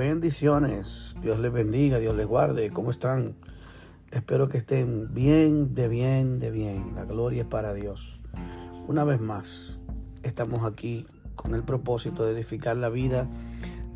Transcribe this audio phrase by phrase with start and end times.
[0.00, 1.14] Bendiciones.
[1.20, 2.70] Dios les bendiga, Dios les guarde.
[2.70, 3.34] ¿Cómo están?
[4.10, 6.94] Espero que estén bien, de bien, de bien.
[6.94, 8.18] La gloria es para Dios.
[8.88, 9.78] Una vez más,
[10.22, 13.28] estamos aquí con el propósito de edificar la vida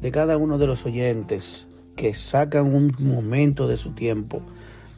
[0.02, 4.42] de cada uno de los oyentes que sacan un momento de su tiempo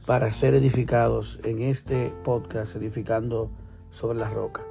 [0.07, 3.53] para ser edificados en este podcast, edificando
[3.91, 4.65] sobre la roca.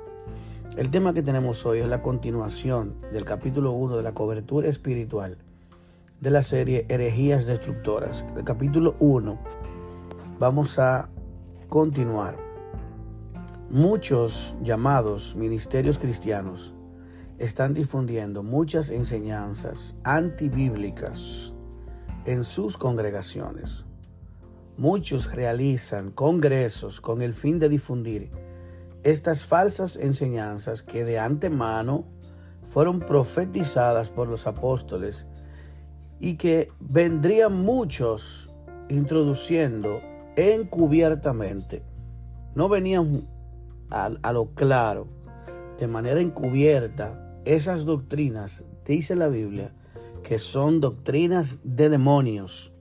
[0.75, 5.37] El tema que tenemos hoy es la continuación del capítulo 1 de la cobertura espiritual
[6.21, 8.23] de la serie Herejías Destructoras.
[8.45, 9.39] Capítulo 1
[10.39, 11.09] vamos a
[11.69, 12.37] continuar.
[13.69, 16.73] Muchos llamados ministerios cristianos
[17.37, 21.53] están difundiendo muchas enseñanzas antibíblicas
[22.25, 23.85] en sus congregaciones.
[24.77, 28.31] Muchos realizan congresos con el fin de difundir
[29.03, 32.05] estas falsas enseñanzas que de antemano
[32.63, 35.27] fueron profetizadas por los apóstoles
[36.19, 38.49] y que vendrían muchos
[38.89, 40.01] introduciendo
[40.35, 41.83] encubiertamente.
[42.55, 43.27] No venían
[43.89, 45.07] a, lo claro,
[45.77, 49.73] de manera encubierta, esas doctrinas, dice la Biblia,
[50.23, 52.73] que son doctrinas de demonios.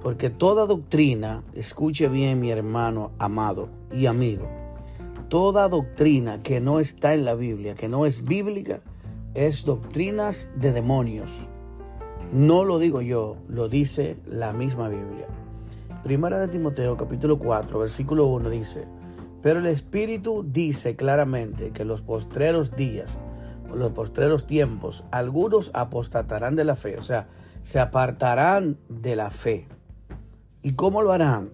[0.00, 4.48] Porque toda doctrina, escuche bien mi hermano amado y amigo,
[5.28, 8.80] toda doctrina que no está en la Biblia, que no es bíblica,
[9.34, 11.49] es doctrinas de demonios.
[12.32, 15.26] No lo digo yo, lo dice la misma Biblia.
[16.04, 18.84] Primera de Timoteo capítulo 4 versículo 1 dice,
[19.42, 23.18] pero el Espíritu dice claramente que los postreros días,
[23.74, 27.26] los postreros tiempos, algunos apostatarán de la fe, o sea,
[27.64, 29.66] se apartarán de la fe.
[30.62, 31.50] ¿Y cómo lo harán?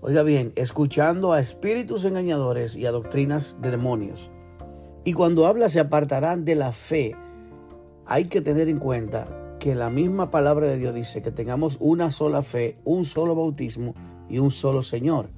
[0.00, 4.32] Oiga bien, escuchando a espíritus engañadores y a doctrinas de demonios.
[5.04, 7.14] Y cuando habla se apartarán de la fe,
[8.06, 9.28] hay que tener en cuenta
[9.68, 13.94] que la misma palabra de Dios dice que tengamos una sola fe, un solo bautismo
[14.26, 15.28] y un solo Señor.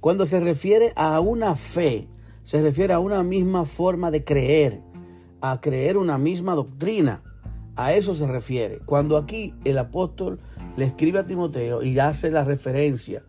[0.00, 2.08] Cuando se refiere a una fe,
[2.44, 4.80] se refiere a una misma forma de creer,
[5.42, 7.22] a creer una misma doctrina.
[7.76, 8.78] A eso se refiere.
[8.86, 10.40] Cuando aquí el apóstol
[10.78, 13.22] le escribe a Timoteo y hace la referencia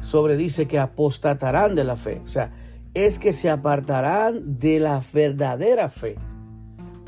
[0.00, 2.20] sobre dice que apostatarán de la fe.
[2.24, 2.52] O sea,
[2.94, 6.16] es que se apartarán de la verdadera fe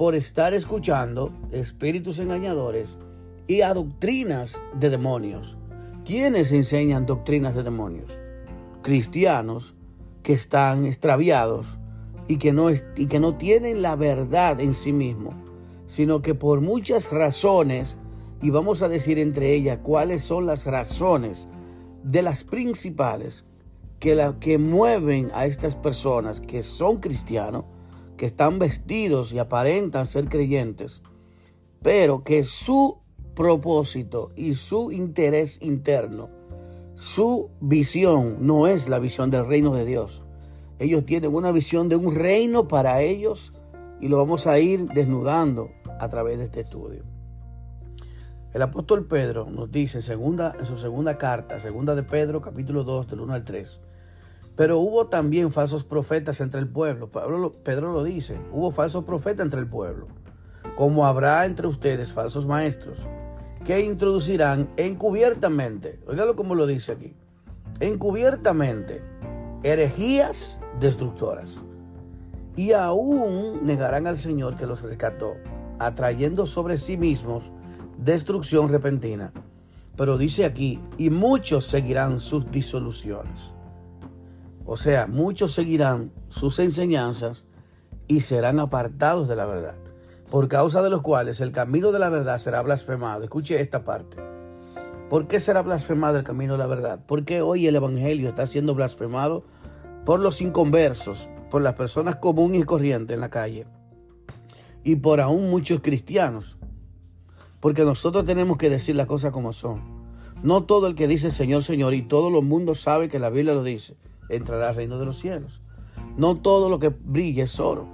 [0.03, 2.99] por estar escuchando espíritus engañadores
[3.47, 5.57] y a doctrinas de demonios.
[6.05, 8.19] ¿Quiénes enseñan doctrinas de demonios?
[8.83, 9.77] Cristianos
[10.25, 11.79] que están extraviados
[12.27, 15.37] y que no, y que no tienen la verdad en sí mismos,
[15.87, 17.97] sino que por muchas razones,
[18.41, 21.47] y vamos a decir entre ellas cuáles son las razones
[22.03, 23.45] de las principales
[24.01, 27.67] que, que mueven a estas personas que son cristianos,
[28.23, 31.03] que están vestidos y aparentan ser creyentes,
[31.83, 33.01] pero que su
[33.35, 36.31] propósito y su interés interno,
[36.95, 40.23] su visión no es la visión del reino de Dios.
[40.79, 43.55] Ellos tienen una visión de un reino para ellos
[44.01, 47.03] y lo vamos a ir desnudando a través de este estudio.
[48.55, 53.09] El apóstol Pedro nos dice segunda, en su segunda carta, segunda de Pedro, capítulo 2,
[53.09, 53.81] del 1 al 3.
[54.57, 57.11] Pero hubo también falsos profetas entre el pueblo.
[57.11, 60.09] Pedro lo dice, hubo falsos profetas entre el pueblo,
[60.77, 63.09] como habrá entre ustedes falsos maestros,
[63.65, 67.15] que introducirán encubiertamente, oígalo como lo dice aquí,
[67.81, 69.03] encubiertamente
[69.63, 71.57] herejías destructoras.
[72.55, 75.37] Y aún negarán al Señor que los rescató,
[75.79, 77.51] atrayendo sobre sí mismos
[77.97, 79.33] destrucción repentina.
[79.97, 83.55] Pero dice aquí, y muchos seguirán sus disoluciones.
[84.65, 87.45] O sea, muchos seguirán sus enseñanzas
[88.07, 89.75] y serán apartados de la verdad,
[90.31, 93.25] por causa de los cuales el camino de la verdad será blasfemado.
[93.25, 94.17] Escuche esta parte.
[95.09, 97.01] ¿Por qué será blasfemado el camino de la verdad?
[97.07, 99.45] Porque hoy el Evangelio está siendo blasfemado
[100.05, 103.67] por los inconversos, por las personas comunes y corrientes en la calle
[104.85, 106.57] y por aún muchos cristianos
[107.63, 109.83] porque nosotros tenemos que decir las cosas como son.
[110.43, 113.55] No todo el que dice Señor, Señor, y todo el mundo sabe que la Biblia
[113.55, 113.95] lo dice,
[114.37, 115.63] entrará al reino de los cielos.
[116.17, 117.87] No todo lo que brilla es oro.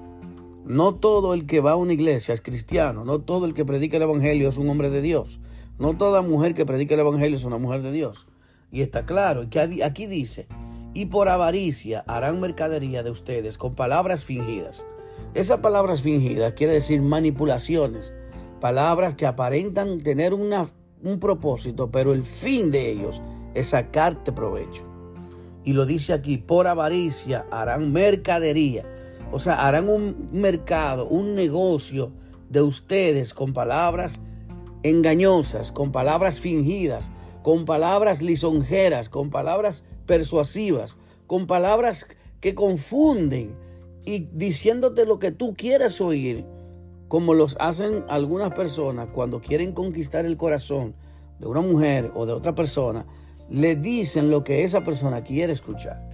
[0.64, 3.05] No todo el que va a una iglesia es cristiano.
[3.05, 5.40] No todo el que predica el Evangelio es un hombre de Dios.
[5.79, 8.26] No toda mujer que predica el Evangelio es una mujer de Dios.
[8.70, 10.46] Y está claro, que aquí dice,
[10.93, 14.85] y por avaricia harán mercadería de ustedes con palabras fingidas.
[15.35, 18.12] Esas palabras fingidas quiere decir manipulaciones
[18.58, 23.23] palabras que aparentan tener un propósito, pero el fin de ellos
[23.55, 24.88] es sacarte provecho.
[25.65, 28.85] Y lo dice aquí, por avaricia harán mercadería,
[29.33, 32.13] o sea, harán un mercado, un negocio
[32.49, 34.21] de ustedes con palabras
[34.83, 37.11] engañosas, con palabras fingidas,
[37.43, 40.97] con palabras lisonjeras, con palabras persuasivas,
[41.27, 42.07] con palabras
[42.41, 43.55] que confunden
[44.05, 46.45] y diciéndote lo que tú quieres oír,
[47.09, 50.95] como los hacen algunas personas cuando quieren conquistar el corazón
[51.39, 53.07] de una mujer o de otra persona,
[53.50, 56.09] le dicen lo que esa persona quiere escuchar.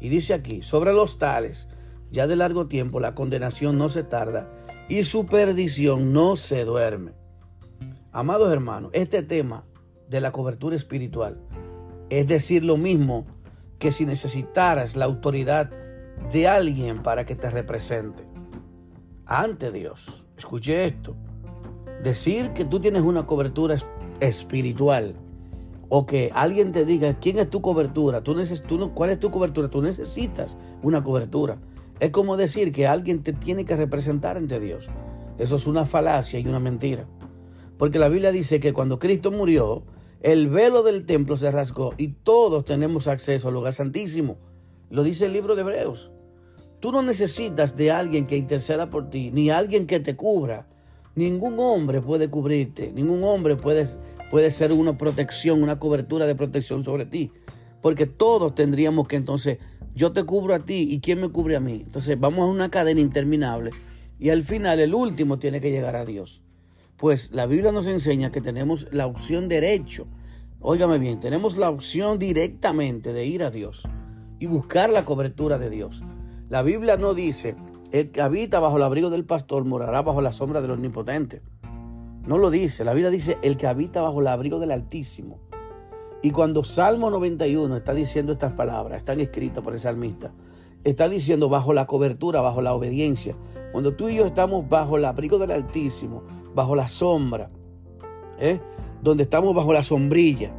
[0.00, 1.68] Y dice aquí, sobre los tales,
[2.10, 4.50] ya de largo tiempo la condenación no se tarda
[4.88, 7.12] y su perdición no se duerme.
[8.10, 9.64] Amados hermanos, este tema
[10.08, 11.40] de la cobertura espiritual
[12.12, 13.24] es decir lo mismo
[13.78, 15.70] que si necesitaras la autoridad
[16.30, 18.22] de alguien para que te represente
[19.24, 20.26] ante Dios.
[20.36, 21.16] Escuche esto.
[22.02, 23.76] Decir que tú tienes una cobertura
[24.20, 25.14] espiritual
[25.94, 28.34] o que alguien te diga quién es tu cobertura, tú
[28.66, 31.58] tú cuál es tu cobertura, tú necesitas una cobertura.
[32.00, 34.88] Es como decir que alguien te tiene que representar ante Dios.
[35.36, 37.04] Eso es una falacia y una mentira.
[37.76, 39.82] Porque la Biblia dice que cuando Cristo murió,
[40.22, 44.38] el velo del templo se rasgó y todos tenemos acceso al lugar santísimo.
[44.88, 46.10] Lo dice el libro de Hebreos.
[46.80, 50.66] Tú no necesitas de alguien que interceda por ti, ni alguien que te cubra.
[51.16, 53.86] Ningún hombre puede cubrirte, ningún hombre puede,
[54.32, 57.32] puede ser una protección, una cobertura de protección sobre ti.
[57.82, 59.58] Porque todos tendríamos que entonces
[59.94, 61.82] yo te cubro a ti y quién me cubre a mí.
[61.84, 63.72] Entonces vamos a una cadena interminable
[64.18, 66.40] y al final el último tiene que llegar a Dios.
[66.96, 70.06] Pues la Biblia nos enseña que tenemos la opción derecho.
[70.60, 73.86] Óigame bien, tenemos la opción directamente de ir a Dios
[74.38, 76.02] y buscar la cobertura de Dios.
[76.48, 77.54] La Biblia no dice,
[77.90, 81.42] el que habita bajo el abrigo del pastor morará bajo la sombra del omnipotente.
[82.26, 85.40] No lo dice, la Biblia dice, el que habita bajo el abrigo del Altísimo.
[86.22, 90.32] Y cuando Salmo 91 está diciendo estas palabras, están escritas por el salmista,
[90.84, 93.36] está diciendo bajo la cobertura, bajo la obediencia.
[93.72, 96.22] Cuando tú y yo estamos bajo el abrigo del Altísimo,
[96.54, 97.50] bajo la sombra,
[98.38, 98.60] ¿eh?
[99.02, 100.54] donde estamos bajo la sombrilla,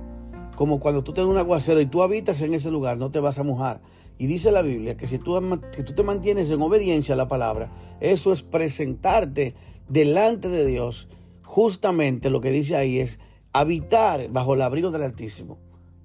[0.58, 3.40] como cuando tú tienes un aguacero y tú habitas en ese lugar, no te vas
[3.40, 3.82] a mojar.
[4.18, 5.40] Y dice la Biblia que si tú,
[5.86, 7.72] tú te mantienes en obediencia a la palabra,
[8.02, 9.56] eso es presentarte
[9.88, 11.08] delante de Dios.
[11.44, 13.20] Justamente lo que dice ahí es
[13.54, 15.60] habitar bajo el abrigo del Altísimo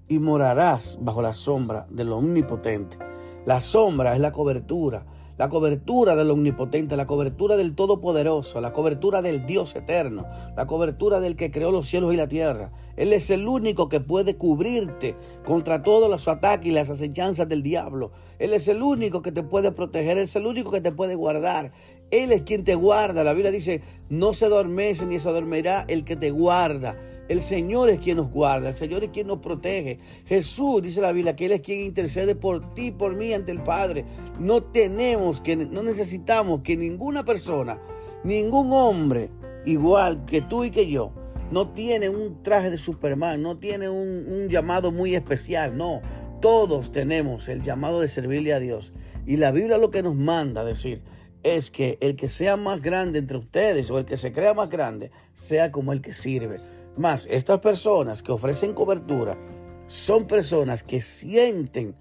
[0.08, 2.98] y morarás bajo la sombra del Omnipotente.
[3.46, 5.06] La sombra es la cobertura,
[5.38, 10.26] la cobertura del Omnipotente, la cobertura del Todopoderoso, la cobertura del Dios eterno,
[10.56, 12.72] la cobertura del que creó los cielos y la tierra.
[12.96, 17.62] Él es el único que puede cubrirte contra todos los ataques y las acechanzas del
[17.62, 18.10] diablo.
[18.40, 21.70] Él es el único que te puede proteger, es el único que te puede guardar.
[22.10, 23.24] Él es quien te guarda.
[23.24, 26.96] La Biblia dice, no se adormece ni se adormirá el que te guarda.
[27.28, 29.98] El Señor es quien nos guarda, el Señor es quien nos protege.
[30.24, 33.62] Jesús dice la Biblia que Él es quien intercede por ti, por mí ante el
[33.62, 34.06] Padre.
[34.40, 37.78] No tenemos que, no necesitamos que ninguna persona,
[38.24, 39.28] ningún hombre,
[39.66, 41.12] igual que tú y que yo,
[41.50, 46.00] no tiene un traje de Superman, no tiene un, un llamado muy especial, no.
[46.40, 48.94] Todos tenemos el llamado de servirle a Dios.
[49.26, 51.02] Y la Biblia lo que nos manda a decir
[51.42, 54.68] es que el que sea más grande entre ustedes o el que se crea más
[54.68, 56.58] grande sea como el que sirve.
[56.96, 59.38] Más, estas personas que ofrecen cobertura
[59.86, 61.94] son personas que sienten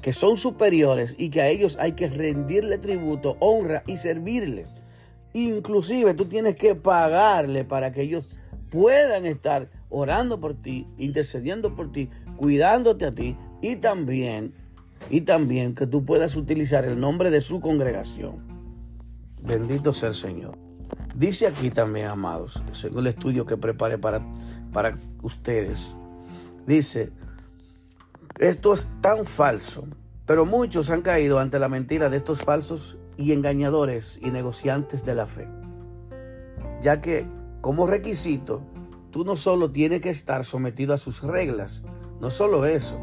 [0.00, 4.66] que son superiores y que a ellos hay que rendirle tributo, honra y servirle.
[5.32, 8.36] Inclusive tú tienes que pagarle para que ellos
[8.70, 14.54] puedan estar orando por ti, intercediendo por ti, cuidándote a ti y también
[15.10, 18.53] y también que tú puedas utilizar el nombre de su congregación.
[19.44, 20.56] Bendito sea el Señor.
[21.14, 24.20] Dice aquí también, amados, según el estudio que preparé para,
[24.72, 25.94] para ustedes,
[26.66, 27.12] dice,
[28.38, 29.84] esto es tan falso,
[30.24, 35.14] pero muchos han caído ante la mentira de estos falsos y engañadores y negociantes de
[35.14, 35.46] la fe,
[36.80, 37.26] ya que
[37.60, 38.62] como requisito,
[39.10, 41.82] tú no solo tienes que estar sometido a sus reglas,
[42.18, 42.98] no solo eso,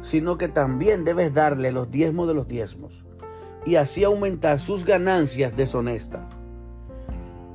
[0.00, 3.04] sino que también debes darle los diezmos de los diezmos
[3.64, 6.22] y así aumentar sus ganancias deshonestas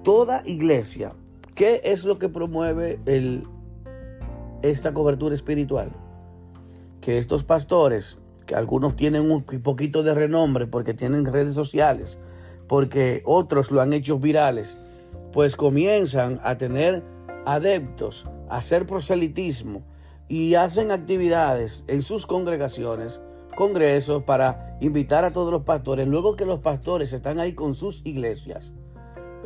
[0.08, 1.12] toda iglesia,
[1.54, 3.44] ¿qué es lo que promueve el,
[4.62, 5.92] esta cobertura espiritual?
[7.02, 12.20] Que estos pastores, que algunos tienen un poquito de renombre porque tienen redes sociales,
[12.70, 14.78] porque otros lo han hecho virales,
[15.34, 17.04] pues comienzan a tener
[17.46, 19.84] adeptos, a hacer proselitismo
[20.30, 23.20] y hacen actividades en sus congregaciones,
[23.58, 28.02] congresos para invitar a todos los pastores, luego que los pastores están ahí con sus
[28.06, 28.74] iglesias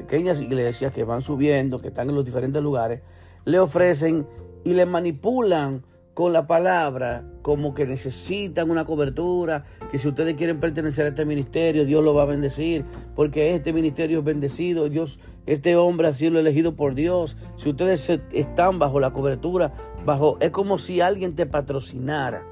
[0.02, 3.02] pequeñas iglesias que van subiendo, que están en los diferentes lugares,
[3.46, 4.28] le ofrecen
[4.64, 10.60] y le manipulan con la palabra como que necesitan una cobertura, que si ustedes quieren
[10.60, 12.84] pertenecer a este ministerio, Dios lo va a bendecir,
[13.16, 17.38] porque este ministerio es bendecido, Dios, este hombre ha sido elegido por Dios.
[17.56, 19.74] Si ustedes están bajo la cobertura,
[20.06, 22.44] bajo, es como si alguien te patrocinara,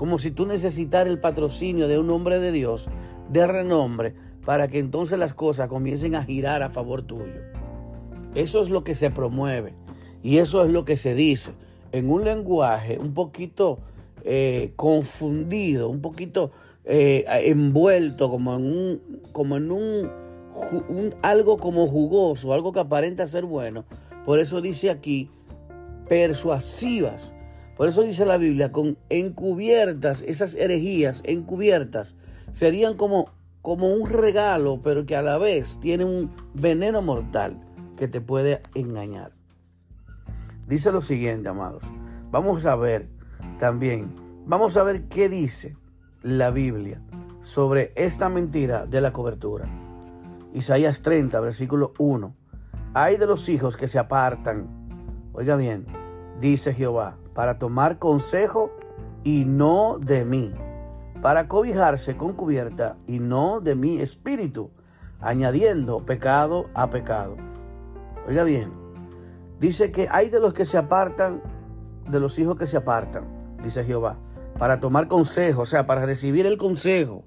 [0.00, 2.88] como si tú necesitaras el patrocinio de un hombre de Dios,
[3.28, 4.14] de renombre,
[4.46, 7.42] para que entonces las cosas comiencen a girar a favor tuyo.
[8.34, 9.74] Eso es lo que se promueve
[10.22, 11.50] y eso es lo que se dice
[11.92, 13.80] en un lenguaje un poquito
[14.24, 16.50] eh, confundido, un poquito
[16.86, 19.02] eh, envuelto como en un,
[19.32, 20.10] como en un,
[21.20, 23.84] algo como jugoso, algo que aparenta ser bueno.
[24.24, 25.28] Por eso dice aquí
[26.08, 27.34] persuasivas.
[27.80, 32.14] Por eso dice la Biblia, con encubiertas, esas herejías encubiertas,
[32.52, 33.30] serían como,
[33.62, 37.58] como un regalo, pero que a la vez tiene un veneno mortal
[37.96, 39.32] que te puede engañar.
[40.66, 41.84] Dice lo siguiente, amados.
[42.30, 43.08] Vamos a ver
[43.58, 45.74] también, vamos a ver qué dice
[46.20, 47.00] la Biblia
[47.40, 49.66] sobre esta mentira de la cobertura.
[50.52, 52.34] Isaías 30, versículo 1.
[52.92, 55.86] Hay de los hijos que se apartan, oiga bien,
[56.42, 58.72] dice Jehová, para tomar consejo
[59.24, 60.52] y no de mí,
[61.22, 64.70] para cobijarse con cubierta y no de mi espíritu,
[65.20, 67.36] añadiendo pecado a pecado.
[68.26, 68.80] Oiga bien,
[69.60, 71.42] Dice que hay de los que se apartan,
[72.10, 73.24] de los hijos que se apartan,
[73.62, 74.18] dice Jehová,
[74.58, 77.24] para tomar consejo, o sea, para recibir el consejo.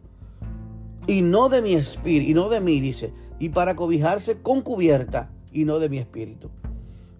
[1.05, 5.29] Y no de mi espíritu, y no de mí, dice, y para cobijarse con cubierta
[5.51, 6.49] y no de mi espíritu.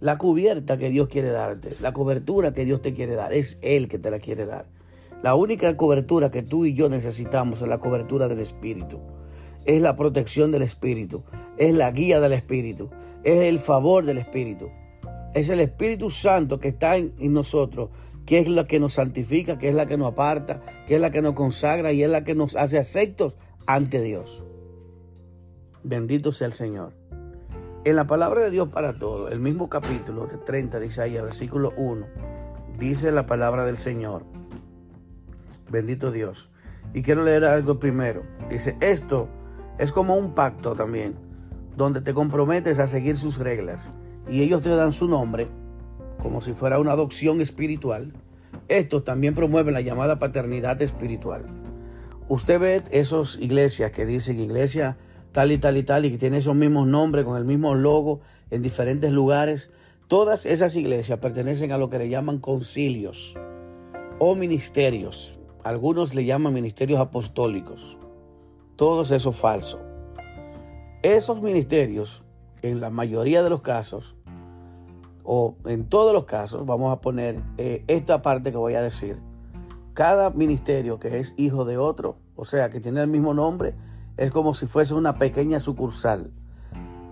[0.04, 3.88] La cubierta que Dios quiere darte, la cobertura que Dios te quiere dar, es Él
[3.88, 4.66] que te la quiere dar.
[5.24, 9.00] La única cobertura que tú y yo necesitamos es la cobertura del Espíritu.
[9.64, 11.24] Es la protección del Espíritu.
[11.58, 12.90] Es la guía del Espíritu.
[13.24, 14.72] Es el favor del Espíritu.
[15.34, 17.90] Es el Espíritu Santo que está en, nosotros,
[18.26, 21.12] que es la que nos santifica, que es la que nos aparta, que es la
[21.12, 24.44] que nos consagra y es la que nos hace aceptos ante Dios.
[25.82, 27.03] Bendito sea el Señor.
[27.86, 31.74] En la palabra de Dios para todos, el mismo capítulo de 30 de Isaías, versículo
[31.76, 32.06] 1,
[32.80, 34.24] dice la palabra del Señor.
[35.70, 36.50] Bendito Dios.
[36.94, 38.24] Y quiero leer algo primero.
[38.50, 39.28] Dice, esto
[39.80, 41.16] es como un pacto también,
[41.76, 43.90] donde te comprometes a seguir sus reglas
[44.30, 45.50] y ellos te dan su nombre,
[46.20, 48.14] como si fuera una adopción espiritual,
[48.70, 51.48] estos también promueven la llamada paternidad espiritual.
[52.30, 54.96] Usted ve esas iglesias que dicen iglesia
[55.34, 58.22] tal y tal y tal y que tienen esos mismos nombres con el mismo logo
[58.52, 59.70] en diferentes lugares.
[60.08, 63.36] Todas esas iglesias pertenecen a lo que le llaman concilios
[64.20, 65.40] o ministerios.
[65.64, 67.98] Algunos le llaman ministerios apostólicos.
[68.76, 69.80] Todo eso falso.
[71.02, 72.26] Esos ministerios
[72.62, 74.16] en la mayoría de los casos,
[75.24, 79.18] o en todos los casos, vamos a poner eh, esta parte que voy a decir.
[79.94, 83.76] Cada ministerio que es hijo de otro, o sea, que tiene el mismo nombre,
[84.18, 86.32] es como si fuese una pequeña sucursal.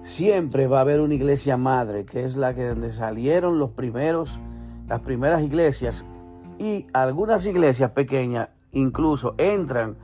[0.04, 4.40] Siempre va a haber una iglesia madre, que es la que donde salieron los primeros,
[4.88, 6.06] las primeras iglesias,
[6.58, 9.98] y algunas iglesias pequeñas incluso entran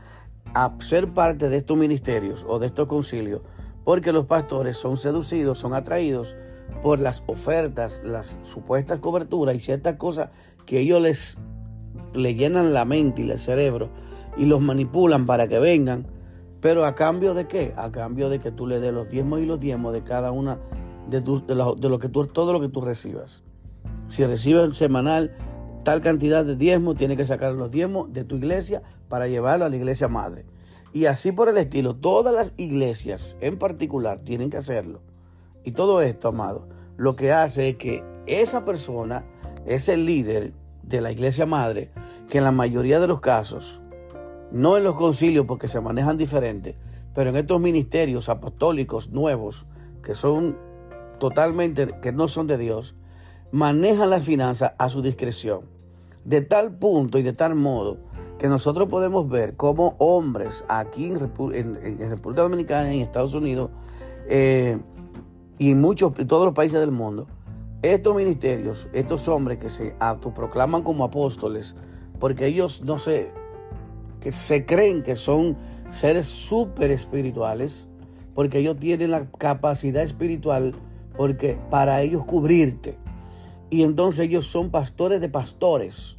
[0.53, 3.41] a ser parte de estos ministerios o de estos concilios
[3.87, 6.35] porque los pastores son seducidos, son atraídos
[6.83, 10.27] por las ofertas, las supuestas coberturas y ciertas cosas
[10.65, 11.37] que ellos les
[12.13, 13.87] le llenan la mente y el cerebro
[14.35, 16.05] y los manipulan para que vengan.
[16.61, 17.73] Pero a cambio de qué?
[17.77, 20.59] A cambio de que tú le des los diezmos y los diezmos de cada una
[21.07, 23.43] de, de, lo, que tú, todo lo que tú recibas.
[24.07, 25.35] Si recibes semanal
[25.83, 29.69] tal cantidad de diezmos, tienes que sacar los diezmos de tu iglesia para llevarlo a
[29.69, 30.45] la iglesia madre.
[30.93, 35.01] Y así por el estilo, todas las iglesias en particular tienen que hacerlo.
[35.63, 39.25] Y todo esto, amado, lo que hace es que esa persona
[39.65, 41.91] es el líder de la iglesia madre,
[42.27, 43.81] que en la mayoría de los casos,
[44.51, 46.75] no en los concilios porque se manejan diferentes,
[47.13, 49.65] pero en estos ministerios apostólicos nuevos,
[50.03, 50.57] que son
[51.19, 52.95] totalmente, que no son de Dios,
[53.51, 55.61] manejan las finanzas a su discreción.
[56.25, 57.97] De tal punto y de tal modo
[58.37, 63.71] que nosotros podemos ver cómo hombres aquí en, República Dominicana en Estados Unidos
[64.27, 64.77] eh,
[65.57, 67.27] y en muchos, todos los países del mundo,
[67.81, 71.75] estos ministerios, estos hombres que se autoproclaman como apóstoles,
[72.19, 73.31] porque ellos no se,
[74.19, 75.57] que se creen que son
[75.89, 77.87] seres súper espirituales,
[78.33, 80.75] porque ellos tienen la capacidad espiritual
[81.15, 82.97] porque para ellos cubrirte.
[83.69, 86.15] Y entonces ellos son pastores de pastores.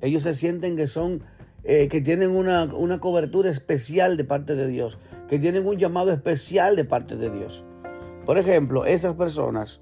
[0.00, 1.22] Ellos se sienten que son
[1.64, 4.98] eh, que tienen una, una cobertura especial de parte de Dios,
[5.28, 7.64] que tienen un llamado especial de parte de Dios.
[8.26, 9.80] Por ejemplo, esas personas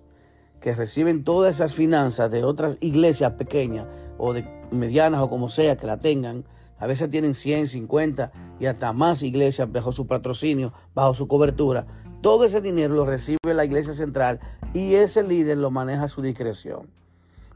[0.61, 5.77] que reciben todas esas finanzas de otras iglesias pequeñas o de medianas o como sea
[5.77, 6.45] que la tengan,
[6.83, 11.87] a veces tienen 100, 50 y hasta más iglesias bajo su patrocinio, bajo su cobertura.
[12.23, 14.41] Todo ese dinero lo recibe la iglesia central
[14.75, 16.89] y ese líder lo maneja a su discreción.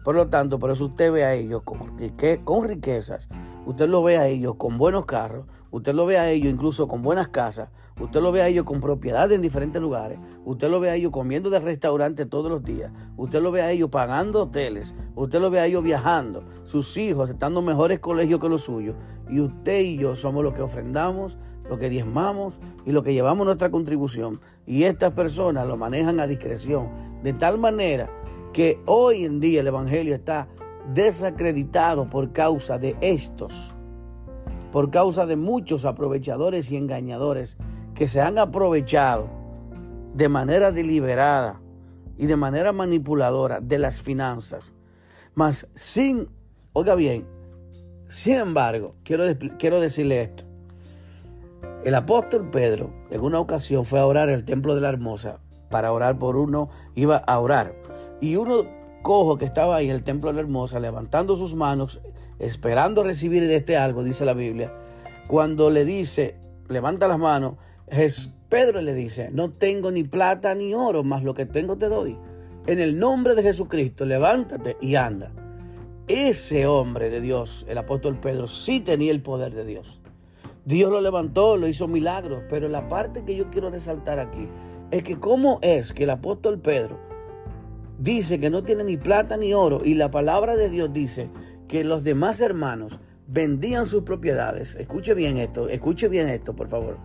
[0.04, 1.98] Por lo tanto, por eso usted ve a ellos con,
[2.44, 3.26] con riquezas,
[3.66, 7.02] usted lo ve a ellos con buenos carros, usted lo ve a ellos incluso con
[7.02, 7.70] buenas casas,
[8.00, 11.10] usted lo ve a ellos con propiedades en diferentes lugares, usted lo ve a ellos
[11.10, 15.50] comiendo de restaurante todos los días, usted lo ve a ellos pagando hoteles, usted lo
[15.50, 18.96] ve a ellos viajando, sus hijos estando en mejores colegios que los suyos,
[19.28, 21.36] y usted y yo somos los que ofrendamos,
[21.68, 22.54] los que diezmamos
[22.84, 24.40] y los que llevamos nuestra contribución.
[24.66, 26.90] Y estas personas lo manejan a discreción,
[27.22, 28.10] de tal manera
[28.52, 30.48] que hoy en día el Evangelio está
[30.94, 33.75] desacreditado por causa de estos
[34.76, 37.56] por causa de muchos aprovechadores y engañadores
[37.94, 39.26] que se han aprovechado
[40.12, 41.62] de manera deliberada
[42.18, 44.74] y de manera manipuladora de las finanzas.
[45.34, 46.28] Mas sin,
[46.74, 47.26] oiga bien,
[48.08, 49.24] sin embargo, quiero,
[49.58, 50.44] quiero decirle esto.
[51.82, 55.40] El apóstol Pedro en una ocasión fue a orar al templo de la hermosa
[55.70, 57.74] para orar por uno, iba a orar.
[58.20, 58.66] Y uno
[59.00, 61.98] cojo que estaba ahí en el templo de la hermosa, levantando sus manos,
[62.38, 64.72] esperando recibir de este algo, dice la Biblia,
[65.26, 66.36] cuando le dice,
[66.68, 67.54] levanta las manos,
[68.48, 72.16] Pedro le dice, no tengo ni plata ni oro, más lo que tengo te doy.
[72.66, 75.32] En el nombre de Jesucristo, levántate y anda.
[76.08, 80.00] Ese hombre de Dios, el apóstol Pedro, sí tenía el poder de Dios.
[80.64, 84.48] Dios lo levantó, lo hizo milagros, pero la parte que yo quiero resaltar aquí
[84.90, 86.98] es que cómo es que el apóstol Pedro
[87.98, 91.28] dice que no tiene ni plata ni oro y la palabra de Dios dice
[91.68, 94.76] que los demás hermanos vendían sus propiedades.
[94.76, 96.98] Escuche bien esto, escuche bien esto, por favor.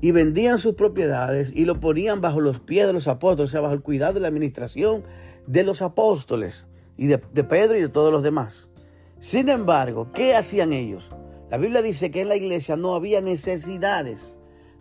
[0.00, 3.60] Y vendían sus propiedades y lo ponían bajo los pies de los apóstoles, o sea,
[3.60, 5.02] bajo el cuidado de la administración
[5.46, 8.68] de los apóstoles y de, Pedro y de todos los demás.
[9.18, 11.10] Sin embargo, ¿qué hacían ellos?
[11.50, 14.36] La Biblia dice que en la iglesia no había necesidades,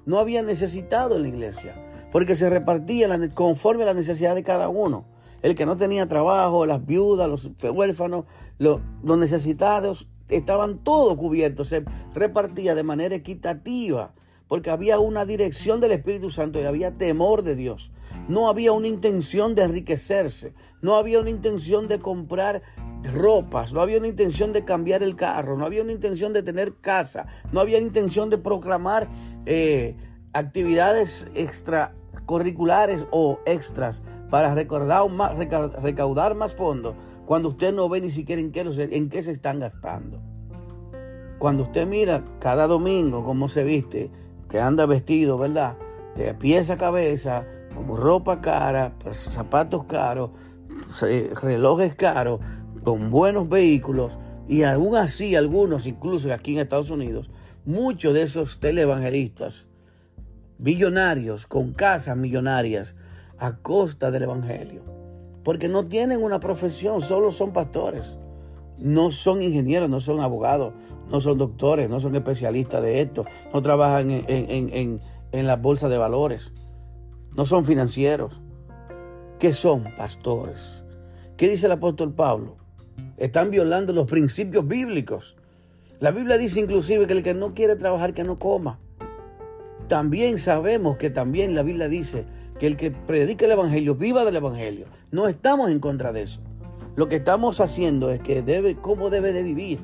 [0.05, 1.75] no había necesitado en la iglesia,
[2.11, 5.05] porque se repartían conforme a la necesidad de cada uno
[5.41, 8.25] el que no tenía trabajo, las viudas, los huérfanos,
[8.57, 14.13] los, necesitados, estaban todos cubiertos, se repartía de manera equitativa,
[14.47, 17.91] porque había una dirección del Espíritu Santo y había temor de Dios.
[18.27, 22.61] No había una intención de enriquecerse, no había una intención de comprar
[23.13, 26.75] ropas, no había una intención de cambiar el carro, no había una intención de tener
[26.75, 29.07] casa, no había una intención de proclamar
[29.45, 29.95] eh,
[30.33, 31.27] actividades
[32.27, 35.33] extracurriculares o extras para recaudar más,
[35.81, 39.59] recaudar más fondos cuando usted no ve ni siquiera en qué, en qué se están
[39.59, 40.19] gastando.
[41.39, 44.11] Cuando usted mira cada domingo cómo se viste,
[44.49, 45.77] que anda vestido, ¿verdad?
[46.15, 50.31] De pies a cabeza, como ropa cara, pues, zapatos caros,
[51.41, 52.39] relojes caros,
[52.83, 57.29] con buenos vehículos, y aún así algunos, incluso aquí en Estados Unidos,
[57.65, 59.66] muchos de esos televangelistas,
[60.57, 62.95] billonarios, con casas millonarias,
[63.37, 64.81] a costa del Evangelio.
[65.43, 68.17] Porque no tienen una profesión, solo son pastores.
[68.77, 70.73] No son ingenieros, no son abogados,
[71.09, 75.89] no son doctores, no son especialistas de esto, no trabajan en, en, en, las bolsas
[75.89, 76.51] de valores,
[77.35, 78.41] no son financieros.
[79.39, 80.83] ¿Qué son pastores?
[81.37, 82.57] ¿Qué dice el apóstol Pablo?
[83.17, 85.37] Están violando los principios bíblicos.
[85.99, 88.79] La Biblia dice inclusive que el que no quiere trabajar, que no coma.
[89.87, 92.25] También sabemos que también la Biblia dice
[92.59, 94.87] que el que predica el Evangelio viva del Evangelio.
[95.11, 96.41] No estamos en contra de eso.
[96.95, 99.79] Lo que estamos haciendo es que debe, cómo debe de vivir.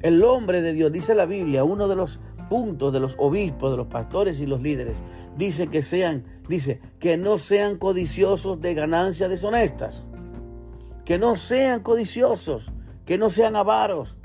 [0.00, 3.76] El hombre de Dios, dice la Biblia, uno de los puntos de los obispos, de
[3.76, 4.96] los pastores y los líderes,
[5.36, 10.04] dice que sean, dice, que no sean codiciosos de ganancias deshonestas.
[11.04, 12.72] Que no sean codiciosos,
[13.04, 14.16] que no sean avaros.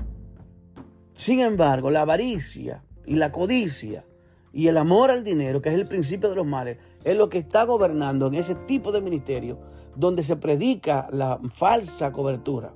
[1.15, 4.05] Sin embargo, la avaricia y la codicia
[4.53, 7.39] y el amor al dinero, que es el principio de los males, es lo que
[7.39, 9.57] está gobernando en ese tipo de ministerio
[9.95, 12.71] donde se predica la falsa cobertura,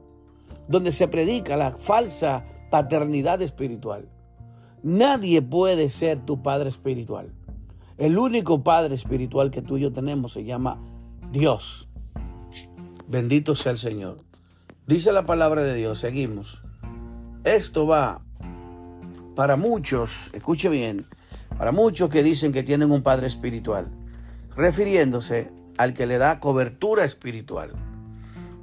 [0.67, 4.09] donde se predica la falsa paternidad espiritual.
[4.81, 7.31] Nadie puede ser tu padre espiritual.
[7.97, 10.79] El único padre espiritual que tú y yo tenemos se llama
[11.31, 11.87] Dios.
[13.07, 14.17] Bendito sea el Señor.
[14.87, 16.63] Dice la palabra de Dios, seguimos.
[17.43, 18.21] Esto va
[19.35, 21.05] para muchos, escuche bien,
[21.57, 23.87] para muchos que dicen que tienen un padre espiritual,
[24.55, 27.73] refiriéndose al que le da cobertura espiritual.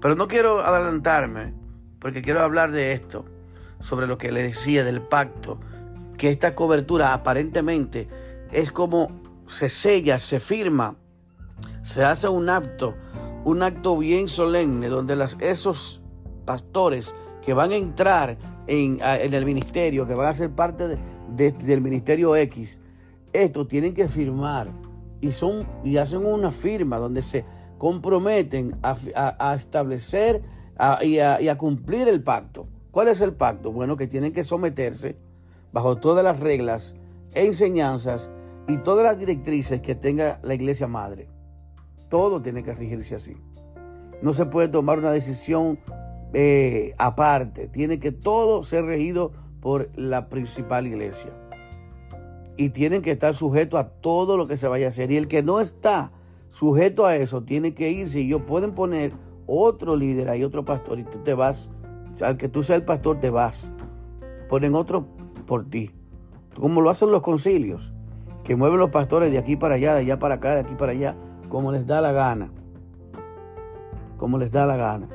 [0.00, 1.54] Pero no quiero adelantarme,
[2.00, 3.24] porque quiero hablar de esto,
[3.80, 5.58] sobre lo que le decía del pacto,
[6.18, 8.08] que esta cobertura aparentemente
[8.52, 10.96] es como se sella, se firma,
[11.82, 12.94] se hace un acto
[13.44, 16.02] un acto bien solemne donde las, esos
[16.44, 20.98] pastores que van a entrar en, el ministerio, que van a ser parte
[21.36, 22.78] del ministerio X,
[23.32, 24.70] estos tienen que firmar
[25.20, 27.44] y, son, y hacen una firma donde se
[27.78, 30.42] comprometen a, establecer
[31.02, 32.66] y, y a cumplir el pacto.
[32.90, 33.72] ¿Cuál es el pacto?
[33.72, 35.16] Bueno, que tienen que someterse
[35.72, 36.94] bajo todas las reglas
[37.34, 38.30] e enseñanzas
[38.68, 41.28] y todas las directrices que tenga la iglesia madre.
[42.08, 43.36] Todo tiene que regirse así.
[44.22, 45.78] No se puede tomar una decisión
[46.32, 47.68] eh, aparte.
[47.68, 49.32] Tiene que todo ser regido
[49.64, 51.30] por la principal iglesia.
[52.58, 55.10] Y tienen que estar sujetos a todo lo que se vaya a hacer.
[55.10, 56.12] Y el que no está
[56.50, 58.20] sujeto a eso tiene que irse.
[58.20, 59.14] Y ellos pueden poner
[59.46, 61.70] otro líder ahí, otro pastor, y tú te vas.
[62.20, 63.72] al que tú seas el pastor, te vas.
[64.50, 65.06] Ponen otro
[65.46, 65.92] por ti.
[66.60, 67.94] Como lo hacen los concilios,
[68.44, 70.92] que mueven los pastores de aquí para allá, de allá para acá, de aquí para
[70.92, 71.16] allá,
[71.48, 72.50] como les da la gana.
[74.18, 75.08] Como les da la gana.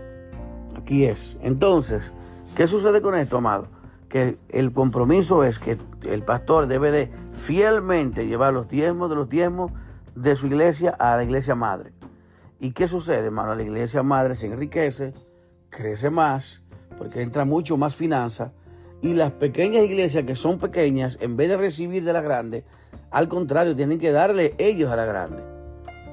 [0.75, 1.37] Aquí es.
[1.43, 2.13] Entonces,
[2.55, 3.78] ¿qué sucede con esto, amado?
[4.09, 9.29] Que el compromiso es que el pastor debe de fielmente llevar los diezmos de los
[9.29, 9.71] diezmos
[10.15, 11.93] de su iglesia a la iglesia madre.
[12.59, 13.55] ¿Y qué sucede, hermano?
[13.55, 15.13] La iglesia madre se enriquece,
[15.69, 16.63] crece más,
[16.97, 18.51] porque entra mucho más finanza,
[19.01, 22.65] y las pequeñas iglesias que son pequeñas, en vez de recibir de la grande,
[23.11, 25.41] al contrario, tienen que darle ellos a la grande.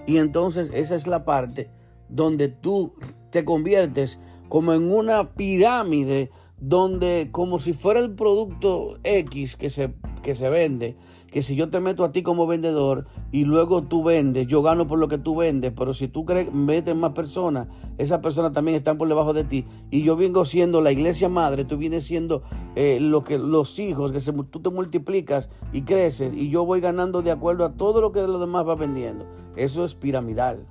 [0.06, 1.68] Y entonces esa es la parte
[2.08, 2.94] donde tú
[3.30, 9.92] te conviertes como en una pirámide donde como si fuera el producto X que se,
[10.22, 10.96] que se vende,
[11.30, 14.86] que si yo te meto a ti como vendedor y luego tú vendes, yo gano
[14.86, 18.76] por lo que tú vendes, pero si tú crees, metes más personas, esas personas también
[18.76, 22.42] están por debajo de ti y yo vengo siendo la iglesia madre, tú vienes siendo
[22.74, 26.80] eh, lo que, los hijos, que se, tú te multiplicas y creces y yo voy
[26.80, 29.26] ganando de acuerdo a todo lo que los demás va vendiendo.
[29.56, 30.66] Eso es piramidal.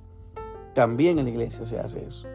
[0.74, 2.28] También en la iglesia se hace eso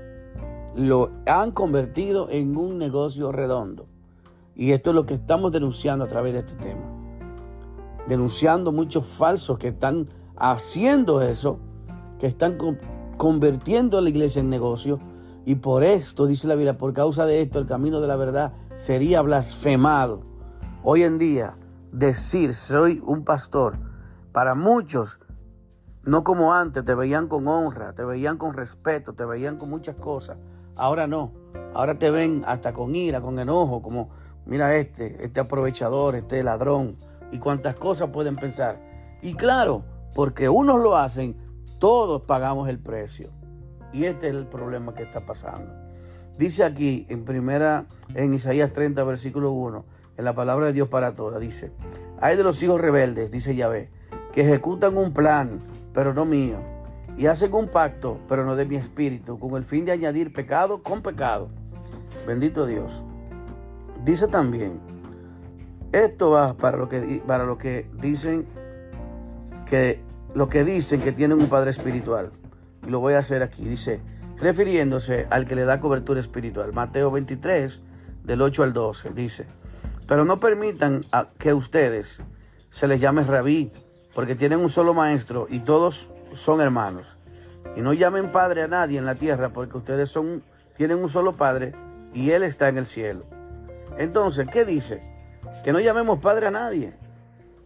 [0.75, 3.87] lo han convertido en un negocio redondo.
[4.55, 6.83] Y esto es lo que estamos denunciando a través de este tema.
[8.07, 11.59] Denunciando muchos falsos que están haciendo eso,
[12.19, 12.59] que están
[13.17, 15.01] convirtiendo a la iglesia en negocio.
[15.47, 18.53] Y por esto, dice la Biblia, por causa de esto, el camino de la verdad
[18.75, 20.23] sería blasfemado.
[20.83, 21.57] Hoy en día,
[21.93, 23.79] decir soy un pastor,
[24.33, 25.19] para muchos,
[26.03, 29.97] no como antes, te veían con honra, te veían con respeto, te veían con muchas
[29.97, 30.37] cosas.
[30.77, 31.33] Ahora no.
[31.75, 34.11] Ahora te ven hasta con ira, con enojo, como,
[34.47, 36.97] mira este, este aprovechador, este ladrón,
[37.33, 38.81] y cuántas cosas pueden pensar.
[39.23, 41.37] Y claro, porque unos lo hacen,
[41.79, 43.31] todos pagamos el precio.
[43.93, 45.73] Y este es el problema que está pasando.
[46.39, 49.85] Dice aquí en primera, en Isaías 30, versículo 1,
[50.17, 51.73] en la palabra de Dios para todas, dice,
[52.21, 53.91] hay de los hijos rebeldes, dice Yahvé,
[54.33, 55.61] que ejecutan un plan,
[55.93, 56.70] pero no mío
[57.21, 60.83] y hacen un pacto, pero no de mi espíritu, con el fin de añadir pecado
[60.83, 61.51] con pecado.
[62.27, 63.05] Bendito Dios.
[64.07, 64.81] Dice también,
[65.93, 68.47] esto va para lo que, para lo que dicen
[69.67, 70.01] que
[70.33, 72.33] lo que dicen que tienen un padre espiritual.
[72.87, 73.65] Y lo voy a hacer aquí.
[73.65, 74.01] Dice,
[74.39, 76.73] refiriéndose al que le da cobertura espiritual.
[76.73, 77.83] Mateo 23,
[78.25, 79.45] del 8 al 12, dice,
[80.09, 81.05] pero no permitan
[81.37, 82.19] que ustedes
[82.71, 83.73] se les llame rabí,
[84.15, 87.17] porque tienen un solo maestro y todos son hermanos.
[87.77, 90.43] Y no llamen padre a nadie en la tierra porque ustedes son,
[90.77, 91.75] tienen un solo padre
[92.13, 93.25] y Él está en el cielo.
[93.99, 95.03] Entonces, ¿qué dice?
[95.65, 96.95] Que no llamemos padre a nadie.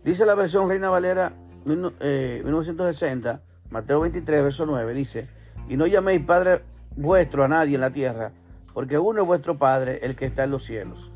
[0.05, 1.33] Dice la versión Reina Valera
[1.65, 3.39] 1960, eh,
[3.71, 5.29] Mateo 23, verso 9, dice,
[5.69, 6.63] y no llaméis padre
[6.95, 8.33] vuestro a nadie en la tierra,
[8.75, 11.11] porque uno es vuestro padre, el que está en los cielos.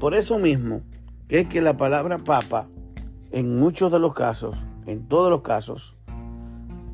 [0.00, 0.82] Por eso mismo,
[1.28, 2.66] es que la palabra papa,
[3.30, 4.56] en muchos de los casos,
[4.86, 5.96] en todos los casos,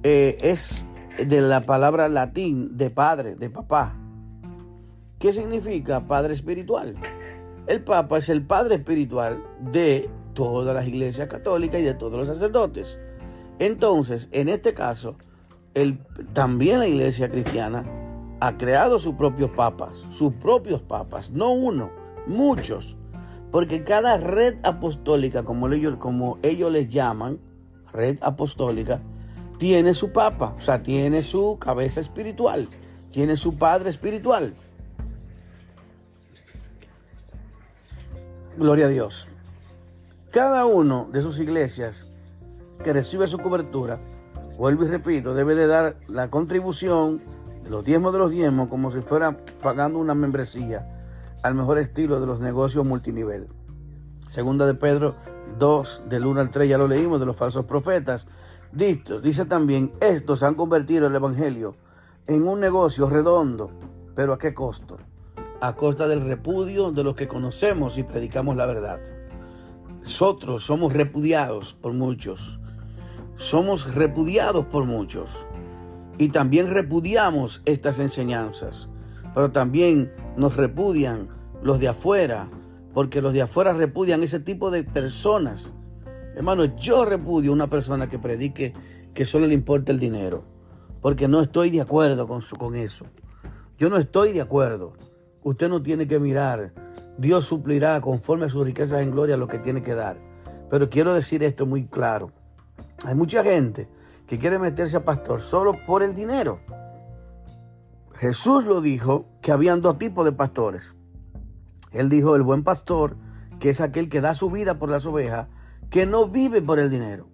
[0.08, 0.84] eh, es
[1.18, 3.96] de la palabra latín de padre, de papá.
[5.18, 6.94] ¿Qué significa padre espiritual?
[7.66, 12.28] El papa es el padre espiritual de todas las iglesias católicas y de todos los
[12.28, 13.00] sacerdotes.
[13.58, 15.16] Entonces, en este caso,
[15.74, 15.98] el,
[16.32, 17.84] también la iglesia cristiana
[18.38, 21.90] ha creado sus propios papas, sus propios papas, no uno,
[22.28, 22.96] muchos.
[23.50, 27.40] Porque cada red apostólica, como ellos, como ellos les llaman,
[27.92, 29.00] red apostólica,
[29.58, 32.68] tiene su papa, o sea, tiene su cabeza espiritual,
[33.10, 34.54] tiene su padre espiritual.
[38.56, 39.28] Gloria a Dios.
[40.30, 42.10] Cada uno de sus iglesias
[42.82, 44.00] que recibe su cobertura,
[44.58, 47.22] vuelvo y repito, debe de dar la contribución
[47.64, 50.86] de los diezmos de los diezmos como si fuera pagando una membresía
[51.42, 53.48] al mejor estilo de los negocios multinivel.
[54.28, 55.14] Segunda de Pedro
[55.58, 58.26] 2, del 1 al 3, ya lo leímos, de los falsos profetas.
[58.76, 61.76] Dice, dice también, estos han convertido el Evangelio
[62.26, 63.70] en un negocio redondo,
[64.14, 64.98] pero ¿a qué costo?
[65.62, 69.00] A costa del repudio de los que conocemos y predicamos la verdad.
[70.02, 72.60] Nosotros somos repudiados por muchos.
[73.36, 75.30] Somos repudiados por muchos.
[76.18, 78.90] Y también repudiamos estas enseñanzas.
[79.34, 81.30] Pero también nos repudian
[81.62, 82.50] los de afuera,
[82.92, 85.72] porque los de afuera repudian ese tipo de personas.
[86.36, 88.74] Hermano, yo repudio a una persona que predique
[89.14, 90.44] que solo le importa el dinero,
[91.00, 93.06] porque no estoy de acuerdo con, con eso.
[93.78, 94.92] Yo no estoy de acuerdo.
[95.42, 96.74] Usted no tiene que mirar.
[97.16, 100.18] Dios suplirá conforme a sus riquezas en gloria lo que tiene que dar.
[100.68, 102.32] Pero quiero decir esto muy claro.
[103.06, 103.88] Hay mucha gente
[104.26, 106.60] que quiere meterse a pastor solo por el dinero.
[108.16, 110.96] Jesús lo dijo que habían dos tipos de pastores.
[111.92, 113.16] Él dijo, el buen pastor,
[113.58, 115.48] que es aquel que da su vida por las ovejas,
[115.90, 117.28] que no vive por el dinero.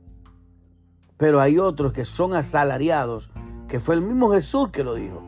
[1.17, 3.31] Pero hay otros que son asalariados,
[3.69, 5.23] que fue el mismo Jesús que lo dijo.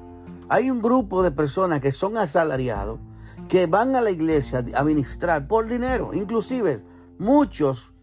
[0.49, 3.01] Hay un grupo de personas que son asalariados,
[3.49, 6.13] que van a la iglesia a ministrar por dinero.
[6.13, 6.83] Inclusive
[7.19, 7.95] muchos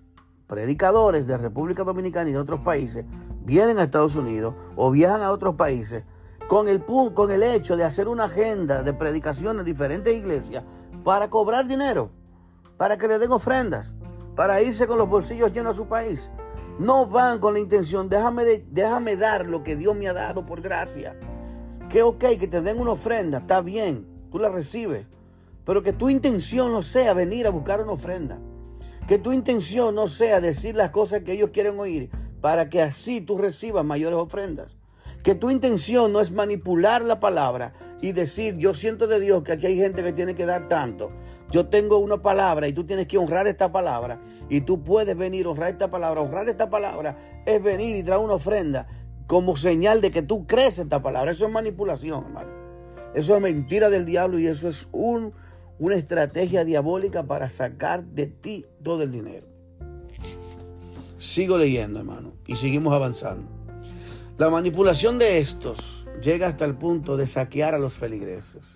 [0.47, 3.05] predicadores de República Dominicana y de otros países
[3.43, 6.03] vienen a Estados Unidos o viajan a otros países
[6.47, 10.63] con el, con el hecho de hacer una agenda de predicación en diferentes iglesias
[11.03, 12.11] para cobrar dinero,
[12.77, 13.95] para que le den ofrendas,
[14.35, 16.31] para irse con los bolsillos llenos a su país.
[16.79, 20.61] No van con la intención, déjame, déjame dar lo que Dios me ha dado por
[20.61, 21.15] gracia.
[21.89, 25.05] Que ok, que te den una ofrenda, está bien, tú la recibes,
[25.65, 28.39] pero que tu intención no sea venir a buscar una ofrenda.
[29.07, 33.21] Que tu intención no sea decir las cosas que ellos quieren oír para que así
[33.21, 34.77] tú recibas mayores ofrendas.
[35.23, 39.51] Que tu intención no es manipular la palabra y decir, yo siento de Dios que
[39.51, 41.11] aquí hay gente que tiene que dar tanto.
[41.51, 44.21] Yo tengo una palabra y tú tienes que honrar esta palabra.
[44.49, 46.21] Y tú puedes venir a honrar esta palabra.
[46.21, 48.87] Honrar esta palabra es venir y traer una ofrenda
[49.27, 51.31] como señal de que tú crees esta palabra.
[51.31, 52.49] Eso es manipulación, hermano.
[53.13, 55.33] Eso es mentira del diablo y eso es un,
[55.79, 59.47] una estrategia diabólica para sacar de ti todo el dinero.
[61.17, 63.47] Sigo leyendo, hermano, y seguimos avanzando.
[64.37, 68.73] La manipulación de estos llega hasta el punto de saquear a los feligreses,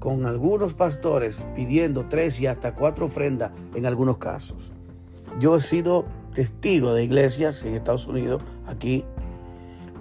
[0.00, 4.72] con algunos pastores pidiendo tres y hasta cuatro ofrendas en algunos casos.
[5.38, 9.04] Yo he sido testigo de iglesias en Estados Unidos, aquí,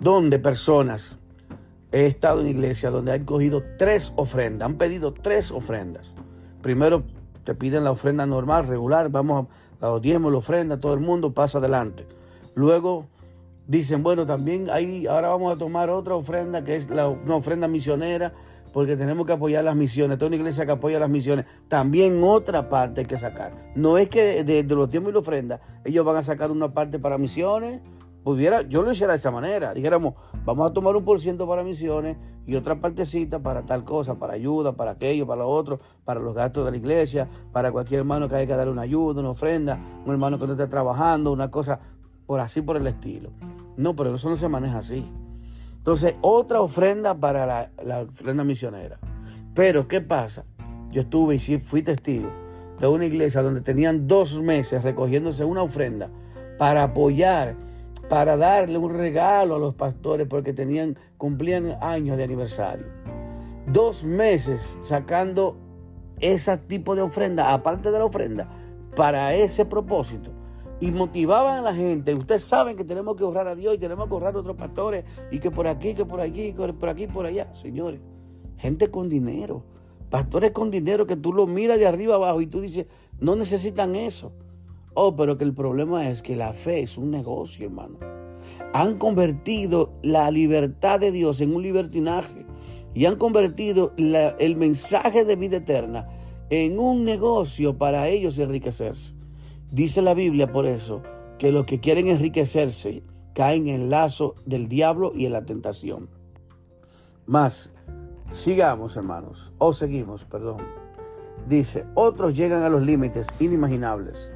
[0.02, 1.18] donde personas,
[1.92, 6.14] he estado en iglesias donde han cogido tres ofrendas, han pedido tres ofrendas.
[6.64, 7.04] Primero
[7.44, 9.48] te piden la ofrenda normal, regular, vamos
[9.82, 12.08] a los diezmos, la ofrenda, todo el mundo pasa adelante.
[12.56, 13.06] Luego
[13.70, 17.68] Dicen, bueno, también ahí ahora vamos a tomar otra ofrenda que es la, una ofrenda
[17.68, 18.34] misionera,
[18.74, 20.18] porque tenemos que apoyar las misiones.
[20.18, 21.46] Toda una iglesia que apoya las misiones.
[21.68, 23.72] También otra parte hay que sacar.
[23.76, 27.00] No es que de, los tiempos y la ofrenda, ellos van a sacar una parte
[27.00, 27.82] para misiones.
[28.24, 29.74] Pudiera, yo lo hiciera de esa manera.
[29.74, 30.14] Dijéramos,
[30.46, 34.34] vamos a tomar un por ciento para misiones y otra partecita para tal cosa, para
[34.34, 38.28] ayuda, para aquello, para lo otro, para los gastos de la iglesia, para cualquier hermano
[38.28, 41.50] que haya que darle una ayuda, una ofrenda, un hermano que no esté trabajando, una
[41.50, 41.80] cosa
[42.26, 43.32] por así por el estilo.
[43.78, 45.10] No, pero eso no se maneja así.
[45.80, 49.00] Entonces, otra ofrenda para la, ofrenda misionera.
[49.56, 50.46] Pero, ¿qué pasa?
[50.92, 52.30] Yo estuve y sí fui testigo
[52.80, 56.10] de una iglesia donde tenían dos meses recogiéndose una ofrenda
[56.58, 57.56] para apoyar,
[58.10, 62.86] para darle un regalo a los pastores porque tenían, cumplían años de aniversario.
[63.68, 65.58] Dos meses sacando
[66.20, 68.50] ese tipo de ofrenda, aparte de la ofrenda,
[68.96, 70.32] para ese propósito
[70.80, 72.13] y motivaban a la gente.
[72.13, 75.06] Ustedes saben que tenemos que honrar a Dios y tenemos que honrar a otros pastores
[75.32, 77.54] y que por aquí, que por aquí, que por aquí, por allá.
[77.56, 78.00] Señores,
[78.58, 79.63] gente con dinero,
[80.10, 82.86] pastores con dinero que tú lo miras de arriba abajo y tú dices,
[83.20, 84.32] no necesitan eso.
[84.94, 88.00] Oh, pero que el problema es que la fe es un negocio, hermano.
[88.74, 92.46] Han convertido la libertad de Dios en un libertinaje
[92.94, 96.08] y han convertido el mensaje de vida eterna
[96.50, 99.19] en un negocio para ellos enriquecerse.
[99.72, 101.04] Dice la Biblia por eso
[101.38, 103.04] que los que quieren enriquecerse
[103.36, 106.10] caen en el lazo del diablo y en la tentación.
[107.28, 107.72] Más,
[108.32, 110.58] sigamos hermanos, o seguimos, perdón.
[111.48, 114.32] Dice, otros llegan a los límites inimaginables,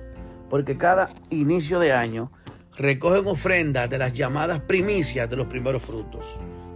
[0.49, 2.31] porque cada inicio de año
[2.77, 6.25] recogen ofrendas de las llamadas primicias de los primeros frutos.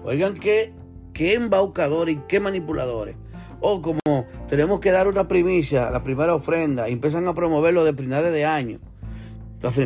[0.03, 0.73] Oigan qué,
[1.13, 3.15] qué embaucadores y qué manipuladores.
[3.59, 3.99] O como
[4.47, 8.45] tenemos que dar una primicia, la primera ofrenda, y empiezan a promoverlo de finales de
[8.45, 8.79] año.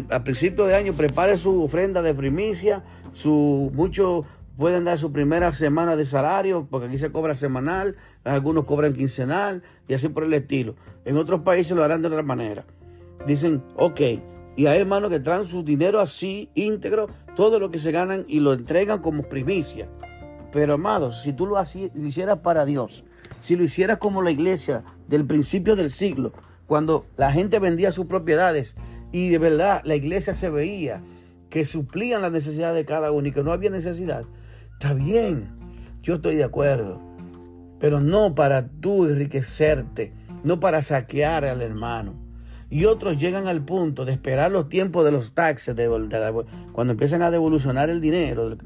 [0.10, 4.26] a principio de año prepare su ofrenda de primicia, su, muchos
[4.58, 9.64] pueden dar su primera semana de salario, porque aquí se cobra semanal, algunos cobran quincenal
[9.88, 10.76] y así por el estilo.
[11.06, 12.66] En otros países lo harán de otra manera.
[13.26, 14.02] Dicen, ok,
[14.56, 18.40] y hay hermanos que traen su dinero así, íntegro, todo lo que se ganan y
[18.40, 19.90] lo entregan como primicia.
[20.52, 21.62] Pero amados, si tú lo,
[21.96, 23.04] hicieras para Dios,
[23.40, 26.34] si lo hicieras como la iglesia del principio del siglo,
[26.68, 28.76] cuando la gente vendía sus propiedades
[29.12, 31.02] y de verdad la iglesia se veía
[31.50, 34.24] que suplían las necesidades de cada uno y que no había necesidad,
[34.74, 35.50] está bien,
[36.02, 37.02] yo estoy de acuerdo,
[37.80, 40.14] pero no para tú enriquecerte,
[40.44, 42.16] no para saquear al hermano.
[42.70, 45.90] Y otros llegan al punto de esperar los tiempos de los taxes, de,
[46.72, 48.58] cuando empiezan a devolucionar el dinero,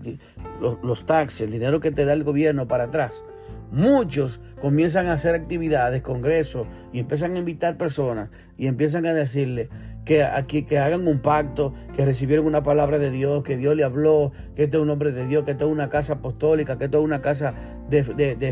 [0.61, 3.23] los, los taxes, el dinero que te da el gobierno para atrás.
[3.71, 9.69] Muchos comienzan a hacer actividades, congresos, y empiezan a invitar personas y empiezan a decirle,
[10.05, 13.83] que, aquí, que hagan un pacto, que recibieron una palabra de Dios, que Dios le
[13.83, 16.85] habló, que esto es un hombre de Dios, que esto es una casa apostólica, que
[16.85, 17.55] esto es una casa
[17.89, 18.03] de,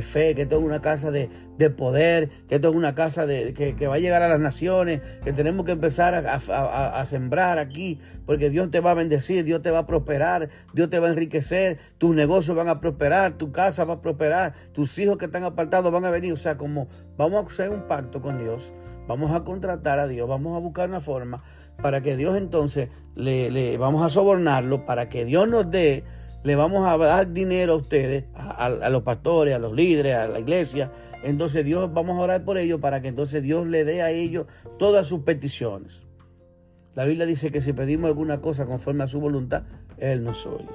[0.02, 1.30] fe, que esto es una casa de,
[1.78, 5.32] poder, que esto es una casa de, que, va a llegar a las naciones, que
[5.32, 9.80] tenemos que empezar a, sembrar aquí, porque Dios te va a bendecir, Dios te va
[9.80, 13.96] a prosperar, Dios te va a enriquecer, tus negocios van a prosperar, tu casa va
[13.96, 17.48] a prosperar, tus hijos que están apartados van a venir, o sea, como vamos a
[17.48, 18.74] hacer un pacto con Dios
[19.08, 21.44] Vamos a contratar a Dios, vamos a buscar una forma
[21.82, 26.04] para que Dios entonces le, vamos a sobornarlo, para que Dios nos dé,
[26.44, 30.40] le vamos a dar dinero a ustedes, a, los pastores, a los líderes, a la
[30.40, 30.92] iglesia.
[31.24, 34.46] Entonces Dios, vamos a orar por ellos para que entonces Dios le dé a ellos
[34.78, 36.04] todas sus peticiones.
[36.96, 39.64] La Biblia dice que si pedimos alguna cosa conforme a su voluntad,
[39.98, 40.70] Él nos oye.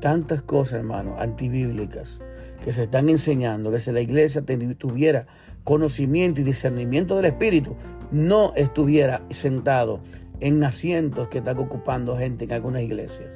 [0.00, 2.20] Tantas cosas, hermano, antibíblicas
[2.64, 4.42] que se están enseñando, que si la iglesia
[4.78, 5.26] tuviera
[5.70, 7.76] conocimiento y discernimiento del Espíritu,
[8.10, 10.00] no estuviera sentado
[10.40, 13.28] en asientos que están ocupando gente en algunas iglesias.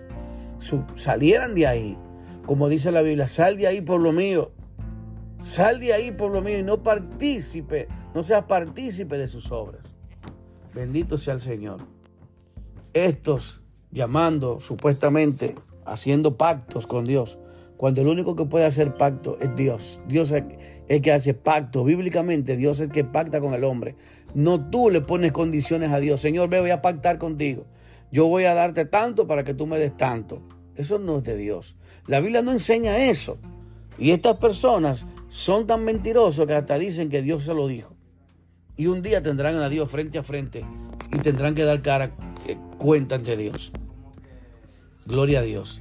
[0.97, 1.97] salieran de ahí,
[2.44, 4.51] como dice la Biblia, sal de ahí por lo mío,
[5.44, 9.83] sal de ahí por lo mío y no partícipe, no seas partícipe de sus obras.
[10.75, 11.83] Bendito sea el Señor.
[12.94, 15.55] Estos llamando supuestamente,
[15.87, 17.38] haciendo pactos con Dios,
[17.77, 20.01] cuando el único que puede hacer pacto es Dios.
[20.09, 20.33] Dios
[20.88, 21.85] el que hace pacto.
[21.85, 23.97] Bíblicamente, Dios es el que pacta con el hombre.
[24.35, 26.20] No tú le pones condiciones a Dios.
[26.20, 27.66] Señor, ve, voy a pactar contigo.
[28.11, 30.42] Yo voy a darte tanto para que tú me des tanto.
[30.77, 31.77] Eso no es de Dios.
[32.07, 33.38] La Biblia no enseña eso.
[33.99, 37.94] Y estas personas son tan mentirosos que hasta dicen que Dios se lo dijo.
[38.77, 40.64] Y un día tendrán a Dios frente a frente
[41.12, 42.11] y tendrán que dar cara,
[42.49, 43.73] eh, cuenta ante Dios.
[45.07, 45.79] Gloria a Dios.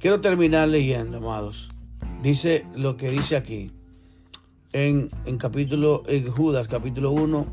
[0.00, 1.70] Quiero terminar leyendo, amados.
[2.22, 3.70] Dice lo que dice aquí.
[4.74, 7.46] En, en capítulo, en Judas, capítulo 1,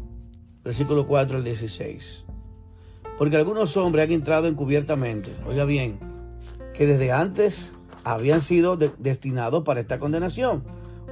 [0.63, 2.25] versículo 4 al 16.
[3.15, 5.99] Porque algunos hombres han entrado encubiertamente, oiga bien,
[6.73, 10.63] que desde antes habían sido destinados para esta condenación.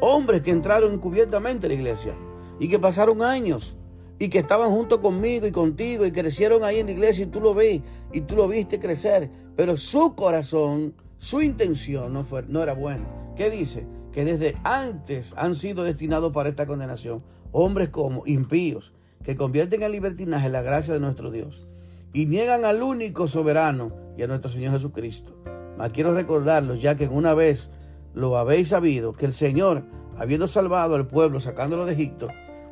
[0.02, 2.16] Hombres que entraron encubiertamente a la iglesia
[2.60, 3.78] y que pasaron años
[4.18, 7.40] y que estaban junto conmigo y contigo y crecieron ahí en la iglesia y tú
[7.40, 12.64] lo ves y tú lo viste crecer, pero su corazón su intención no, fue, no
[12.64, 13.06] era buena.
[13.36, 13.86] ¿Qué dice?
[14.12, 18.94] Que desde antes han sido destinados para esta condenación hombres como impíos,
[19.24, 21.68] que convierten en libertinaje la gracia de nuestro Dios
[22.14, 25.36] y niegan al único soberano y a nuestro Señor Jesucristo.
[25.78, 27.70] Mas quiero recordarlos, ya que una vez
[28.14, 29.84] lo habéis sabido, que el Señor,
[30.18, 32.28] habiendo salvado al pueblo, sacándolo de Egipto,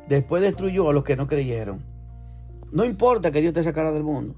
[0.08, 1.84] después destruyó a los que no creyeron.
[2.70, 4.34] No importa que Dios te sacara del mundo.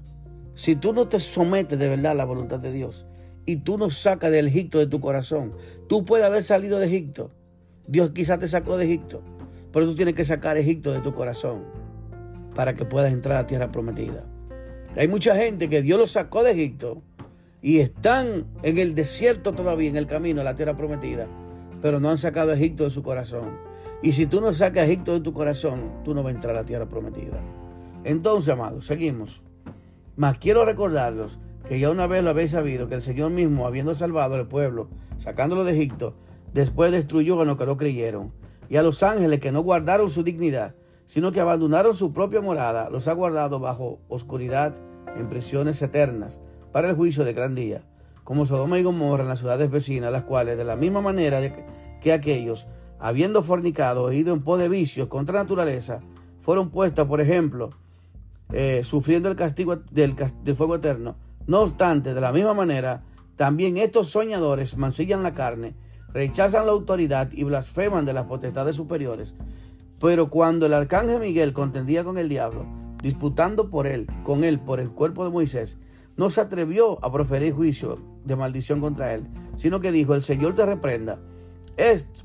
[0.53, 3.05] Si tú no te sometes de verdad a la voluntad de Dios,
[3.45, 5.53] y tú no sacas del Egipto de tu corazón.
[5.87, 7.31] Tú puedes haber salido de Egipto.
[7.87, 9.21] Dios quizás te sacó de Egipto.
[9.71, 11.63] Pero tú tienes que sacar Egipto de tu corazón
[12.55, 14.25] para que puedas entrar a tierra prometida.
[14.95, 17.01] Hay mucha gente que Dios los sacó de Egipto
[17.61, 21.27] y están en el desierto todavía, en el camino a la tierra prometida,
[21.81, 23.57] pero no han sacado Egipto de su corazón.
[24.01, 26.61] Y si tú no sacas Egipto de tu corazón, tú no vas a entrar a
[26.61, 27.39] la tierra prometida.
[28.03, 29.43] Entonces, amados, seguimos.
[30.15, 31.39] Mas quiero recordarlos
[31.71, 34.89] que ya una vez lo habéis sabido, que el Señor mismo, habiendo salvado al pueblo,
[35.15, 36.15] sacándolo de Egipto,
[36.53, 38.33] después destruyó a los que no creyeron,
[38.67, 42.89] y a los ángeles que no guardaron su dignidad, sino que abandonaron su propia morada,
[42.89, 44.75] los ha guardado bajo oscuridad
[45.15, 46.41] en prisiones eternas,
[46.73, 47.83] para el juicio de gran día,
[48.25, 51.39] como Sodoma y Gomorra en las ciudades vecinas, las cuales, de la misma manera
[52.01, 52.67] que aquellos,
[52.99, 56.01] habiendo fornicado e ido en pos de vicios contra naturaleza,
[56.41, 57.69] fueron puestas, por ejemplo,
[58.51, 60.17] eh, sufriendo el castigo del
[60.57, 61.15] fuego eterno,
[61.47, 63.03] no obstante, de la misma manera,
[63.35, 65.75] también estos soñadores mancillan la carne,
[66.13, 69.33] rechazan la autoridad y blasfeman de las potestades superiores.
[69.99, 72.65] Pero cuando el arcángel Miguel contendía con el diablo,
[73.01, 75.77] disputando por él, con él por el cuerpo de Moisés,
[76.17, 80.53] no se atrevió a proferir juicio de maldición contra él, sino que dijo, el Señor
[80.53, 81.19] te reprenda.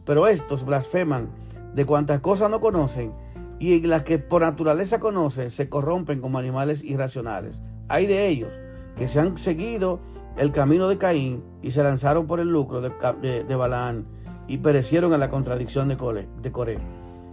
[0.05, 1.31] pero estos blasfeman
[1.75, 3.13] de cuantas cosas no conocen,
[3.59, 7.63] y las que por naturaleza conocen se corrompen como animales irracionales.
[7.89, 8.59] Hay de ellos
[8.97, 10.01] que se han seguido
[10.37, 14.07] el camino de Caín y se lanzaron por el lucro de, de, Balaán
[14.49, 16.79] y perecieron en la contradicción de, de Coré.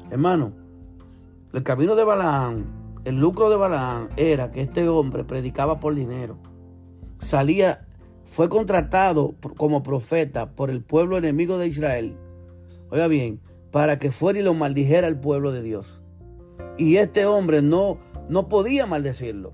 [0.09, 0.53] Hermano,
[1.53, 2.66] el camino de Balaán,
[3.05, 6.38] el lucro de Balaán era que este hombre predicaba por dinero.
[7.20, 7.86] Salía,
[8.26, 12.18] fue contratado como profeta por el pueblo enemigo de Israel.
[12.89, 13.39] Oiga bien,
[13.72, 16.03] para que fuera y lo maldijera el pueblo de Dios.
[16.78, 17.97] Y este hombre no,
[18.30, 19.53] no podía maldecirlo,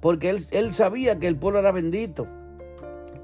[0.00, 2.26] porque él, él sabía que el pueblo era bendito.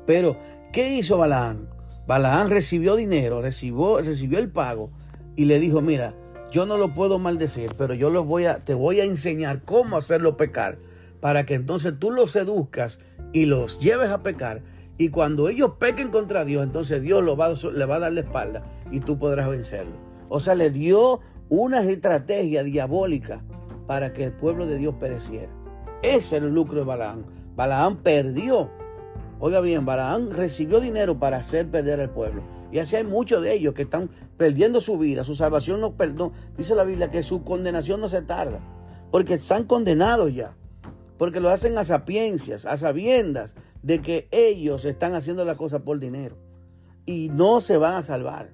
[0.06, 0.36] Pero,
[0.72, 1.68] ¿qué hizo Balaán?
[2.06, 4.90] Balaán recibió dinero, recibió, recibió el pago
[5.34, 6.14] y le dijo, mira,
[6.50, 9.96] yo no lo puedo maldecir, pero yo lo voy a, te voy a enseñar cómo
[9.96, 10.78] hacerlo pecar,
[11.20, 13.00] para que entonces tú los seduzcas
[13.32, 14.62] y los lleves a pecar.
[14.98, 18.20] Y cuando ellos pequen contra Dios, entonces Dios lo va, le va a dar la
[18.20, 19.96] espalda y tú podrás vencerlo.
[20.28, 23.42] O sea, le dio una estrategia diabólica
[23.86, 25.55] para que el pueblo de Dios pereciera.
[26.02, 27.24] Ese es el lucro de Balaán.
[27.54, 28.70] Balaán perdió
[29.38, 32.42] Oiga bien, Balaán recibió dinero para hacer perder al pueblo.
[32.72, 36.32] Y así hay muchos de ellos que están perdiendo su vida, su salvación no perdón.
[36.56, 38.60] Dice la Biblia que su condenación no se tarda,
[39.10, 40.56] porque están condenados ya.
[41.18, 45.98] Porque lo hacen a sapiencias, a sabiendas de que ellos están haciendo la cosa por
[45.98, 46.36] dinero.
[47.04, 48.50] Y no se van a salvar.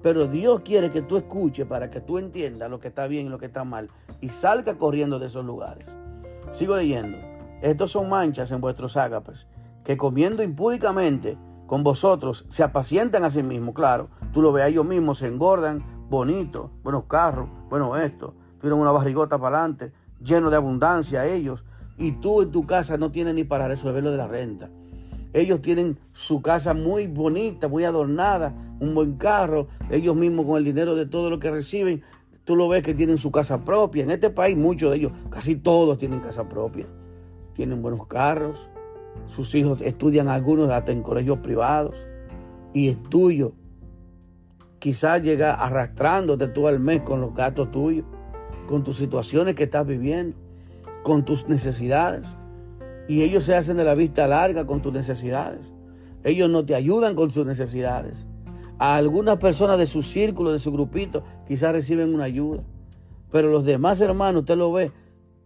[0.00, 3.30] Pero Dios quiere que tú escuches para que tú entiendas lo que está bien y
[3.30, 3.90] lo que está mal.
[4.20, 5.88] Y salga corriendo de esos lugares.
[6.54, 7.18] Sigo leyendo.
[7.62, 9.48] Estos son manchas en vuestros ágapes
[9.84, 11.36] que comiendo impúdicamente
[11.66, 15.84] con vosotros se apacientan a sí mismos, claro, tú lo ves, ellos mismos se engordan,
[16.08, 19.92] bonitos, buenos carros, bueno esto, tienen una barrigota para adelante,
[20.22, 21.64] lleno de abundancia ellos,
[21.98, 24.70] y tú en tu casa no tienes ni para resolver lo de la renta.
[25.32, 30.64] Ellos tienen su casa muy bonita, muy adornada, un buen carro, ellos mismos con el
[30.64, 32.04] dinero de todo lo que reciben,
[32.44, 34.04] tú lo ves que tienen su casa propia.
[34.04, 36.86] En este país muchos de ellos, casi todos tienen casa propia.
[37.54, 38.70] Tienen buenos carros,
[39.26, 42.06] sus hijos estudian algunos hasta en colegios privados
[42.72, 43.52] y es tuyo.
[44.78, 48.04] Quizás llega arrastrándote tú al mes con los gastos tuyos,
[48.68, 50.36] con tus situaciones que estás viviendo,
[51.02, 52.26] con tus necesidades.
[53.08, 55.60] Y ellos se hacen de la vista larga con tus necesidades.
[56.22, 58.26] Ellos no te ayudan con sus necesidades.
[58.84, 62.62] A algunas personas de su círculo, de su grupito, quizás reciben una ayuda.
[63.32, 64.92] Pero los demás hermanos, usted lo ve,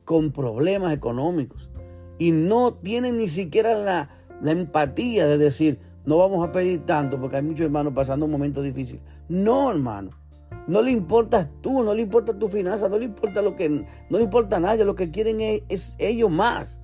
[0.05, 1.71] con problemas económicos
[2.19, 4.11] y no tienen ni siquiera la,
[4.45, 8.61] empatía de decir, no vamos a pedir tanto porque hay muchos hermanos pasando un momento
[8.61, 8.99] difícil.
[9.29, 10.11] No, hermano.
[10.67, 14.19] No le importas tú, no le importa tu finanza, no le importa lo que, no
[14.19, 16.81] le importa nadie, lo que quieren es, ellos más.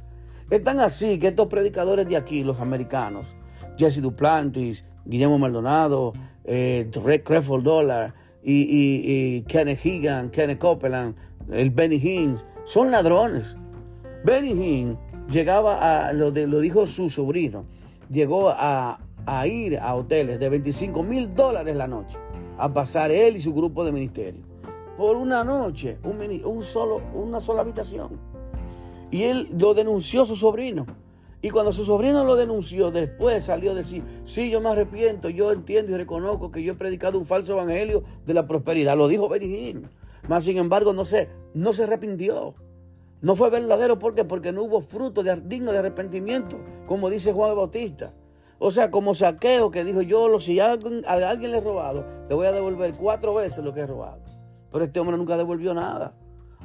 [0.50, 3.24] Están así que estos predicadores de aquí, los americanos,
[3.76, 6.12] Jesse Duplantis, Guillermo Maldonado,
[6.44, 6.90] eh,
[7.24, 11.14] Crefeld Dollar y, y, Kenneth Higan, Kenneth Copeland,
[11.50, 13.56] el Benny Hinn, son ladrones.
[14.24, 14.98] Benny Hinn
[15.30, 17.64] llegaba a, lo, de, lo dijo su sobrino,
[18.10, 18.98] llegó a,
[19.46, 22.18] ir a hoteles de 25 mil dólares la noche,
[22.58, 24.42] a pasar él y su grupo de ministerio.
[24.98, 28.20] Por una noche, un, un solo, una sola habitación.
[29.10, 30.86] Y él lo denunció su sobrino.
[31.44, 35.52] Y cuando su sobrino lo denunció, después salió a decir, sí, yo me arrepiento, yo
[35.52, 38.96] entiendo y reconozco que yo he predicado un falso evangelio de la prosperidad.
[38.96, 39.82] Lo dijo Benny
[40.26, 42.54] Mas, sin embargo, no se, no se arrepintió.
[43.20, 47.54] No fue verdadero ¿por porque no hubo fruto de, digno de arrepentimiento, como dice Juan
[47.54, 48.14] Bautista.
[48.58, 52.34] O sea, como saqueo que dijo yo, si alguien, a alguien le he robado, le
[52.34, 54.22] voy a devolver cuatro veces lo que he robado.
[54.72, 56.14] Pero este hombre nunca devolvió nada.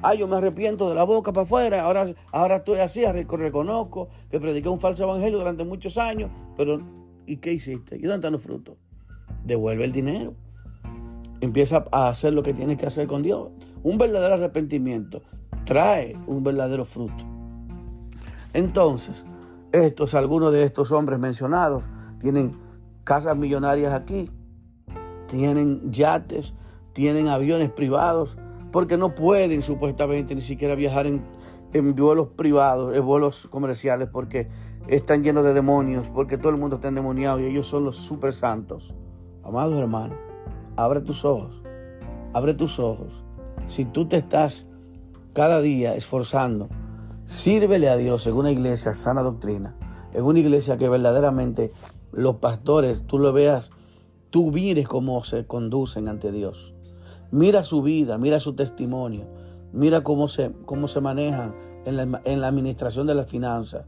[0.02, 4.40] Ay, yo me arrepiento de la boca para afuera, ahora, ahora estoy así, reconozco que
[4.40, 6.82] prediqué un falso evangelio durante muchos años, pero
[7.26, 7.98] ¿y qué hiciste?
[7.98, 8.78] ¿Y dónde están los frutos?
[9.44, 10.34] Devuelve el dinero.
[11.42, 13.50] Empieza a hacer lo que tienes que hacer con Dios.
[13.84, 15.22] Un verdadero arrepentimiento
[15.66, 17.26] trae un verdadero fruto.
[18.54, 19.26] Entonces,
[19.72, 21.90] estos, algunos de estos hombres mencionados,
[22.20, 22.58] tienen
[23.04, 24.32] casas millonarias aquí,
[25.28, 26.54] tienen yates,
[26.94, 28.38] tienen aviones privados,
[28.72, 31.24] porque no pueden supuestamente ni siquiera viajar en,
[31.74, 34.48] en vuelos privados, en vuelos comerciales, porque
[34.88, 38.34] están llenos de demonios, porque todo el mundo está endemoniado y ellos son los super
[38.34, 38.94] santos.
[39.44, 40.18] Amados hermanos,
[40.76, 41.62] abre tus ojos,
[42.34, 43.24] abre tus ojos.
[43.68, 44.68] Si tú te estás
[45.34, 46.70] cada día esforzando,
[47.26, 49.76] sírvele a Dios en una iglesia sana doctrina,
[50.14, 51.72] en una iglesia que verdaderamente
[52.12, 53.70] los pastores, tú lo veas,
[54.32, 56.74] tú mires cómo se conducen ante Dios.
[57.32, 59.28] Mira su vida, mira su testimonio,
[59.72, 61.54] mira cómo se, cómo se manejan
[61.86, 63.86] en la, en la administración de las finanzas.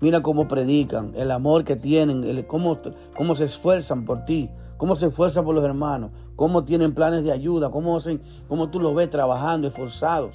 [0.00, 2.78] Mira cómo predican, el amor que tienen, cómo,
[3.16, 7.32] cómo se esfuerzan por ti, cómo se esfuerzan por los hermanos, cómo tienen planes de
[7.32, 7.98] ayuda, cómo,
[8.46, 10.30] cómo tú los ves trabajando, esforzados.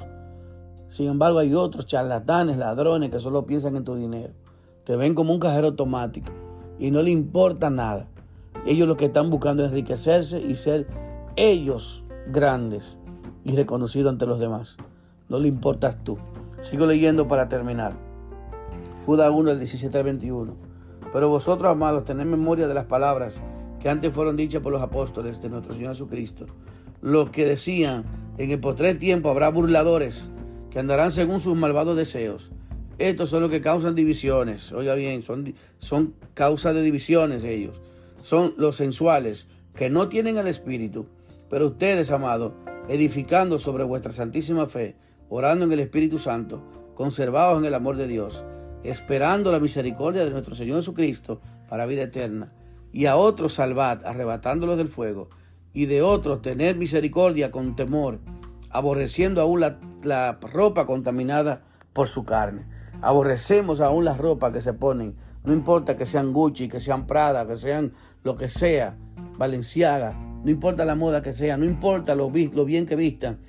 [0.90, 4.34] Sin embargo, hay otros charlatanes, ladrones que solo piensan en tu dinero.
[4.84, 6.32] Te ven como un cajero automático
[6.78, 8.10] y no le importa nada.
[8.68, 10.88] Ellos lo que están buscando es enriquecerse y ser
[11.36, 12.98] ellos grandes
[13.44, 14.78] y reconocidos ante los demás.
[15.30, 16.18] No le importas tú.
[16.62, 17.94] Sigo leyendo para terminar.
[19.06, 20.56] Judas 1, el 17 al 21.
[21.12, 23.36] Pero vosotros, amados, tened memoria de las palabras
[23.80, 26.46] que antes fueron dichas por los apóstoles de nuestro Señor Jesucristo.
[27.02, 28.06] Los que decían,
[28.38, 30.30] en el postrer tiempo habrá burladores
[30.72, 32.50] que andarán según sus malvados deseos.
[32.98, 34.72] Estos son los que causan divisiones.
[34.72, 37.82] Oiga bien, son, son causa de divisiones ellos.
[38.22, 41.08] Son los sensuales, que no tienen el Espíritu.
[41.54, 42.54] Pero ustedes, amados,
[42.88, 44.96] edificando sobre vuestra santísima fe,
[45.30, 46.64] orando en el Espíritu Santo,
[46.96, 48.44] conservados en el amor de Dios,
[48.84, 52.52] esperando la misericordia de nuestro Señor Jesucristo para vida eterna,
[52.92, 55.30] y a otros salvad, arrebatándolos del fuego,
[55.74, 58.18] y de otros tener misericordia con temor,
[58.72, 61.62] aborreciendo aún la, la ropa contaminada
[61.94, 62.66] por su carne.
[63.00, 67.46] Aborrecemos aún las ropas que se ponen, no importa que sean Gucci, que sean Prada,
[67.46, 67.94] que sean
[68.24, 68.98] lo que sea,
[69.38, 73.40] Valenciaga, no importa la moda que sea, no importa lo, bien que vistan.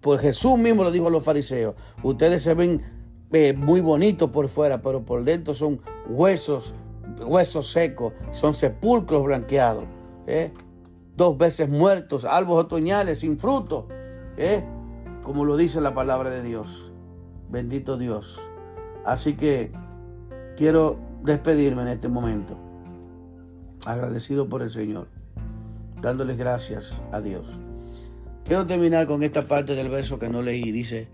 [0.00, 2.82] Pues Jesús mismo lo dijo a los fariseos, ustedes se ven
[3.32, 6.74] eh, muy bonitos por fuera, pero por dentro son huesos,
[7.18, 9.84] huesos secos, son sepulcros blanqueados,
[10.26, 10.52] ¿eh?
[11.16, 13.88] dos veces muertos, albos otoñales sin fruto,
[14.36, 14.62] ¿eh?
[15.22, 16.92] como lo dice la palabra de Dios.
[17.48, 18.40] Bendito Dios.
[19.04, 19.72] Así que
[20.56, 22.56] quiero despedirme en este momento,
[23.86, 25.08] agradecido por el Señor,
[26.06, 27.58] dándoles gracias a Dios.
[28.44, 30.70] Quiero terminar con esta parte del verso que no leí.
[30.70, 31.08] Dice,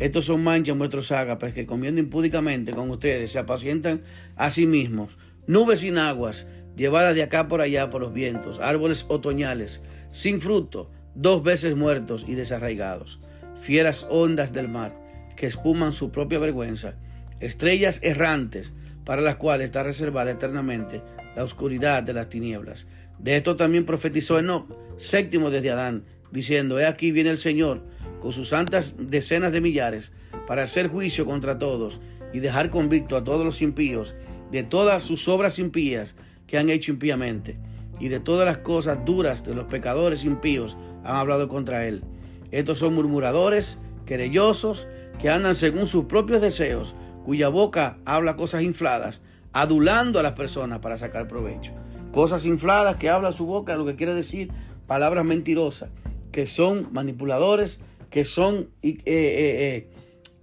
[0.00, 4.02] estos son manchas vuestros ágapes que comiendo impúdicamente con ustedes se apacientan
[4.34, 5.16] a sí mismos.
[5.46, 9.80] Nubes sin aguas, llevadas de acá por allá por los vientos, árboles otoñales,
[10.10, 13.20] sin fruto, dos veces muertos y desarraigados,
[13.60, 14.92] fieras ondas del mar,
[15.36, 16.96] que espuman su propia vergüenza,
[17.38, 18.72] estrellas errantes,
[19.04, 21.00] para las cuales está reservada eternamente
[21.36, 22.86] la oscuridad de las tinieblas.
[23.18, 24.66] De esto también profetizó Enoch,
[24.98, 27.82] séptimo desde Adán, diciendo, He aquí viene el Señor
[28.20, 30.12] con sus santas decenas de millares,
[30.46, 32.00] para hacer juicio contra todos
[32.32, 34.14] y dejar convicto a todos los impíos
[34.50, 36.14] de todas sus obras impías
[36.46, 37.58] que han hecho impíamente,
[37.98, 42.04] y de todas las cosas duras de los pecadores impíos han hablado contra él.
[42.50, 44.86] Estos son murmuradores, querellosos,
[45.20, 49.22] que andan según sus propios deseos, cuya boca habla cosas infladas,
[49.52, 51.72] adulando a las personas para sacar provecho.
[52.12, 54.50] Cosas infladas que habla su boca, lo que quiere decir
[54.86, 55.90] palabras mentirosas,
[56.30, 57.80] que son manipuladores,
[58.10, 59.88] que son eh, eh,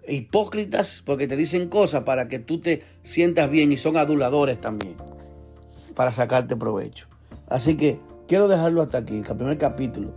[0.08, 4.60] eh, hipócritas porque te dicen cosas para que tú te sientas bien y son aduladores
[4.60, 4.96] también
[5.96, 7.08] para sacarte provecho.
[7.48, 10.14] Así que quiero dejarlo hasta aquí, el primer capítulo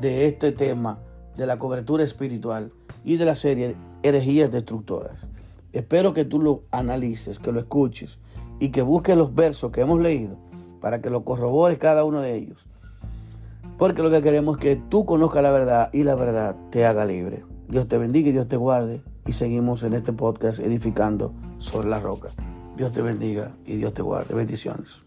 [0.00, 0.98] de este tema
[1.36, 2.72] de la cobertura espiritual
[3.04, 5.26] y de la serie Herejías Destructoras.
[5.72, 8.18] Espero que tú lo analices, que lo escuches
[8.58, 10.36] y que busques los versos que hemos leído
[10.80, 12.66] para que lo corrobores cada uno de ellos
[13.78, 17.04] porque lo que queremos es que tú conozcas la verdad y la verdad te haga
[17.04, 17.44] libre.
[17.68, 19.02] Dios te bendiga y Dios te guarde.
[19.26, 22.30] Y seguimos en este podcast edificando sobre la roca.
[22.76, 24.34] Dios te bendiga y Dios te guarde.
[24.34, 25.03] Bendiciones.